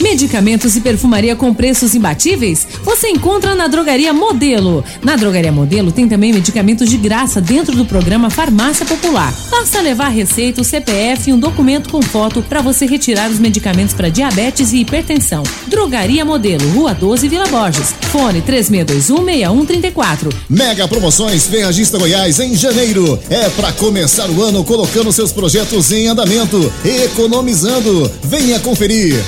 Medicamentos 0.00 0.76
e 0.76 0.80
perfumaria 0.82 1.34
com 1.34 1.54
preços 1.54 1.94
imbatíveis? 1.94 2.66
Você 2.84 3.08
encontra 3.08 3.54
na 3.54 3.66
Drogaria 3.66 4.12
Modelo. 4.12 4.84
Na 5.02 5.16
Drogaria 5.16 5.50
Modelo 5.50 5.90
tem 5.90 6.06
também 6.06 6.34
medicamentos 6.34 6.90
de 6.90 6.98
graça 6.98 7.40
dentro 7.40 7.74
do 7.74 7.86
programa 7.86 8.28
Farmácia 8.28 8.84
Popular. 8.84 9.34
Basta 9.50 9.80
levar 9.80 10.08
receita, 10.08 10.60
o 10.60 10.64
CPF 10.64 11.30
e 11.30 11.32
um 11.32 11.38
documento 11.38 11.88
com 11.88 12.02
foto 12.02 12.42
para 12.42 12.60
você 12.60 12.84
retirar 12.84 13.30
os 13.30 13.38
medicamentos 13.38 13.94
para 13.94 14.10
diabetes 14.10 14.72
e 14.72 14.80
hipertensão. 14.80 15.42
Drogaria 15.66 16.26
Modelo, 16.26 16.68
Rua 16.70 16.92
12, 16.92 17.28
Vila 17.28 17.46
Borges. 17.46 17.94
Fone 18.12 18.42
36216134. 18.42 20.32
Mega 20.48 20.86
promoções 20.86 21.46
Ferragista 21.46 21.96
Goiás 21.98 22.38
em 22.38 22.54
janeiro. 22.54 23.18
É 23.30 23.48
para 23.50 23.72
começar 23.72 24.28
o 24.28 24.42
ano 24.42 24.62
colocando 24.62 25.10
seus 25.10 25.32
projetos 25.32 25.90
em 25.90 26.06
andamento, 26.06 26.70
economizando. 26.84 28.10
Venha 28.22 28.60
conferir. 28.60 29.24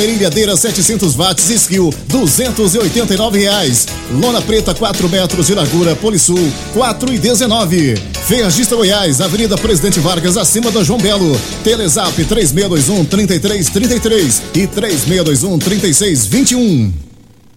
Esmerilhadeira 0.00 0.56
700 0.56 1.14
watts 1.14 1.50
Skill, 1.50 1.92
289 2.06 3.38
reais. 3.38 3.86
Lona 4.10 4.40
preta 4.40 4.74
4 4.74 5.06
metros 5.10 5.46
de 5.46 5.54
largura 5.54 5.94
Polisul, 5.94 6.40
4 6.72 7.12
e 7.12 7.18
19. 7.18 7.96
Ferragista 8.26 8.74
Goiás, 8.74 9.20
Avenida 9.20 9.58
Presidente 9.58 10.00
Vargas, 10.00 10.38
acima 10.38 10.70
da 10.70 10.82
João 10.82 10.98
Belo. 10.98 11.38
Telezap 11.62 12.14
3621 12.24 13.04
3333 13.04 14.42
e 14.54 14.66
3621 14.66 15.58
3621. 15.58 16.92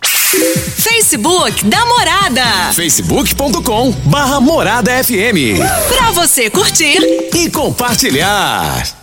Facebook 0.02 1.66
da 1.66 1.86
Morada. 1.86 2.74
facebook.com 2.74 3.92
barra 4.06 4.42
Morada 4.42 4.92
FM. 5.02 5.60
Pra 5.88 6.12
você 6.12 6.50
curtir 6.50 7.00
e 7.34 7.50
compartilhar. 7.50 9.03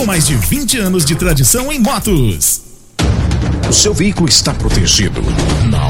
com 0.00 0.06
mais 0.06 0.26
de 0.26 0.34
20 0.34 0.78
anos 0.78 1.04
de 1.04 1.14
tradição 1.14 1.70
em 1.70 1.78
motos. 1.78 2.62
O 3.68 3.72
seu 3.72 3.92
veículo 3.92 4.30
está 4.30 4.54
protegido? 4.54 5.20
Não? 5.70 5.89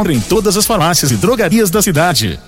em 0.09 0.19
todas 0.19 0.57
as 0.57 0.65
farmácias 0.65 1.11
e 1.11 1.17
drogarias 1.17 1.69
da 1.69 1.81
cidade. 1.81 2.39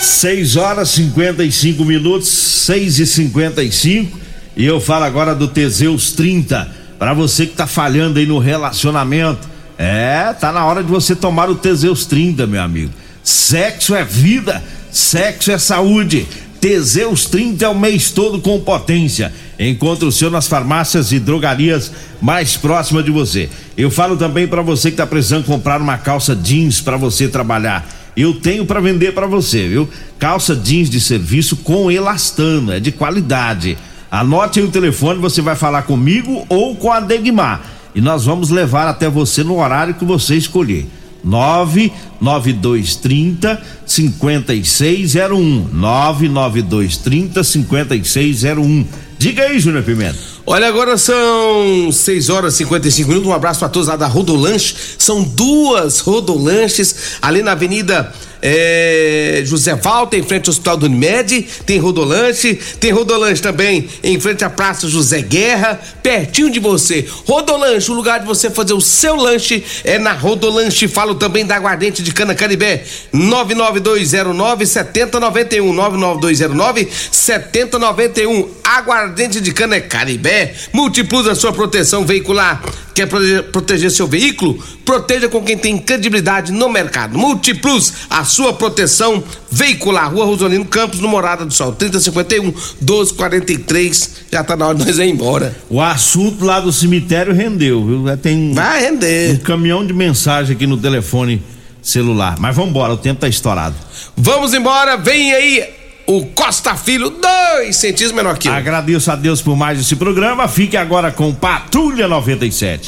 Seis 0.00 0.56
horas 0.56 0.88
55 0.90 1.84
minutos, 1.84 2.28
6 2.28 2.98
e 3.00 3.06
55 3.06 4.18
e 4.56 4.64
eu 4.64 4.80
falo 4.80 5.04
agora 5.04 5.34
do 5.34 5.46
Teseus 5.46 6.12
30. 6.12 6.86
Para 6.98 7.12
você 7.12 7.44
que 7.44 7.54
tá 7.54 7.66
falhando 7.66 8.18
aí 8.18 8.24
no 8.24 8.38
relacionamento, 8.38 9.46
é, 9.76 10.32
tá 10.32 10.50
na 10.50 10.64
hora 10.64 10.82
de 10.82 10.90
você 10.90 11.14
tomar 11.14 11.50
o 11.50 11.54
Teseus 11.54 12.06
30, 12.06 12.46
meu 12.46 12.62
amigo. 12.62 12.90
Sexo 13.22 13.94
é 13.94 14.02
vida, 14.02 14.64
sexo 14.90 15.52
é 15.52 15.58
saúde. 15.58 16.26
Teseus 16.66 17.26
30 17.26 17.64
é 17.64 17.68
o 17.68 17.78
mês 17.78 18.10
todo 18.10 18.40
com 18.40 18.58
potência. 18.58 19.32
Encontre 19.56 20.04
o 20.04 20.10
seu 20.10 20.28
nas 20.28 20.48
farmácias 20.48 21.12
e 21.12 21.20
drogarias 21.20 21.92
mais 22.20 22.56
próximas 22.56 23.04
de 23.04 23.12
você. 23.12 23.48
Eu 23.76 23.88
falo 23.88 24.16
também 24.16 24.48
para 24.48 24.62
você 24.62 24.90
que 24.90 24.96
tá 24.96 25.06
precisando 25.06 25.44
comprar 25.44 25.80
uma 25.80 25.96
calça 25.96 26.34
jeans 26.34 26.80
para 26.80 26.96
você 26.96 27.28
trabalhar. 27.28 27.88
Eu 28.16 28.34
tenho 28.40 28.66
para 28.66 28.80
vender 28.80 29.14
para 29.14 29.28
você, 29.28 29.68
viu? 29.68 29.88
Calça 30.18 30.56
jeans 30.56 30.90
de 30.90 31.00
serviço 31.00 31.54
com 31.58 31.88
elastano, 31.88 32.72
é 32.72 32.80
de 32.80 32.90
qualidade. 32.90 33.78
Anote 34.10 34.58
aí 34.58 34.66
o 34.66 34.70
telefone, 34.70 35.20
você 35.20 35.40
vai 35.40 35.54
falar 35.54 35.82
comigo 35.82 36.44
ou 36.48 36.74
com 36.74 36.90
a 36.90 36.98
Degmar. 36.98 37.62
E 37.94 38.00
nós 38.00 38.24
vamos 38.24 38.50
levar 38.50 38.88
até 38.88 39.08
você 39.08 39.44
no 39.44 39.60
horário 39.60 39.94
que 39.94 40.04
você 40.04 40.34
escolher. 40.34 40.84
99230 41.26 43.60
5601. 43.84 45.68
99230 45.72 47.44
5601. 47.44 48.86
Diga 49.18 49.42
aí, 49.42 49.58
Júnior 49.58 49.82
Pimenta. 49.82 50.16
Olha, 50.46 50.68
agora 50.68 50.96
são 50.96 51.90
6 51.90 52.30
horas 52.30 52.54
e 52.54 52.58
55 52.58 53.08
minutos. 53.08 53.28
Um 53.28 53.34
abraço 53.34 53.58
para 53.58 53.68
todos 53.68 53.88
lá 53.88 53.96
da 53.96 54.06
Rodolanche. 54.06 54.76
São 54.96 55.22
duas 55.22 55.98
Rodolanches 55.98 57.18
ali 57.20 57.42
na 57.42 57.52
Avenida 57.52 58.12
é, 58.42 59.42
José 59.44 59.74
Walter, 59.74 60.18
em 60.18 60.22
frente 60.22 60.48
ao 60.48 60.52
Hospital 60.52 60.76
do 60.76 60.86
Unimed, 60.86 61.46
tem 61.64 61.78
Rodolanche, 61.78 62.58
tem 62.78 62.90
Rodolanche 62.90 63.42
também 63.42 63.88
em 64.02 64.18
frente 64.20 64.44
à 64.44 64.50
Praça 64.50 64.88
José 64.88 65.22
Guerra, 65.22 65.80
pertinho 66.02 66.50
de 66.50 66.60
você. 66.60 67.06
Rodolanche, 67.26 67.90
o 67.90 67.94
lugar 67.94 68.20
de 68.20 68.26
você 68.26 68.50
fazer 68.50 68.72
o 68.72 68.80
seu 68.80 69.16
lanche 69.16 69.64
é 69.84 69.98
na 69.98 70.12
Rodolanche. 70.12 70.88
Falo 70.88 71.14
também 71.14 71.44
da 71.44 71.56
Aguardente 71.56 72.02
de 72.02 72.12
Cana 72.12 72.34
Caribé, 72.34 72.84
99209 73.12 74.66
7091, 74.66 75.72
99209 75.72 76.88
7091. 77.10 78.48
Aguardente 78.64 79.40
de 79.40 79.52
Cana 79.52 79.80
Caribé, 79.80 80.54
Multiplus 80.72 81.26
a 81.26 81.34
sua 81.34 81.52
proteção 81.52 82.04
veicular. 82.04 82.62
Quer 82.96 83.06
proteger 83.52 83.90
seu 83.90 84.06
veículo? 84.06 84.58
Proteja 84.82 85.28
com 85.28 85.42
quem 85.42 85.58
tem 85.58 85.76
credibilidade 85.76 86.50
no 86.50 86.66
mercado. 86.70 87.18
Multiplus, 87.18 87.92
a 88.08 88.24
sua 88.24 88.54
proteção 88.54 89.22
veicular. 89.50 90.10
Rua 90.10 90.24
Rosolino 90.24 90.64
Campos, 90.64 90.98
no 91.00 91.06
Morada 91.06 91.44
do 91.44 91.52
Sol, 91.52 91.72
3051 91.72 92.44
1243. 92.80 94.10
Já 94.32 94.42
tá 94.42 94.56
na 94.56 94.68
hora 94.68 94.78
de 94.78 94.86
nós 94.86 94.98
ir 94.98 95.10
embora. 95.10 95.54
O 95.68 95.78
assunto 95.78 96.42
lá 96.42 96.58
do 96.58 96.72
cemitério 96.72 97.34
rendeu, 97.34 97.84
viu? 97.84 98.16
Tem 98.16 98.54
Vai 98.54 98.80
render. 98.80 99.32
um 99.34 99.36
caminhão 99.40 99.86
de 99.86 99.92
mensagem 99.92 100.56
aqui 100.56 100.66
no 100.66 100.78
telefone 100.78 101.42
celular. 101.82 102.36
Mas 102.38 102.56
vamos 102.56 102.70
embora, 102.70 102.94
o 102.94 102.96
tempo 102.96 103.20
tá 103.20 103.28
estourado. 103.28 103.76
Vamos 104.16 104.54
embora, 104.54 104.96
vem 104.96 105.34
aí 105.34 105.64
o 106.06 106.24
Costa 106.26 106.76
Filho, 106.76 107.10
dois 107.10 107.76
centímetros 107.76 108.12
menor 108.12 108.38
que 108.38 108.48
eu. 108.48 108.52
Agradeço 108.52 109.10
a 109.10 109.16
Deus 109.16 109.42
por 109.42 109.56
mais 109.56 109.80
esse 109.80 109.96
programa. 109.96 110.46
Fique 110.46 110.76
agora 110.76 111.10
com 111.10 111.34
Patrulha 111.34 112.06
97. 112.06 112.84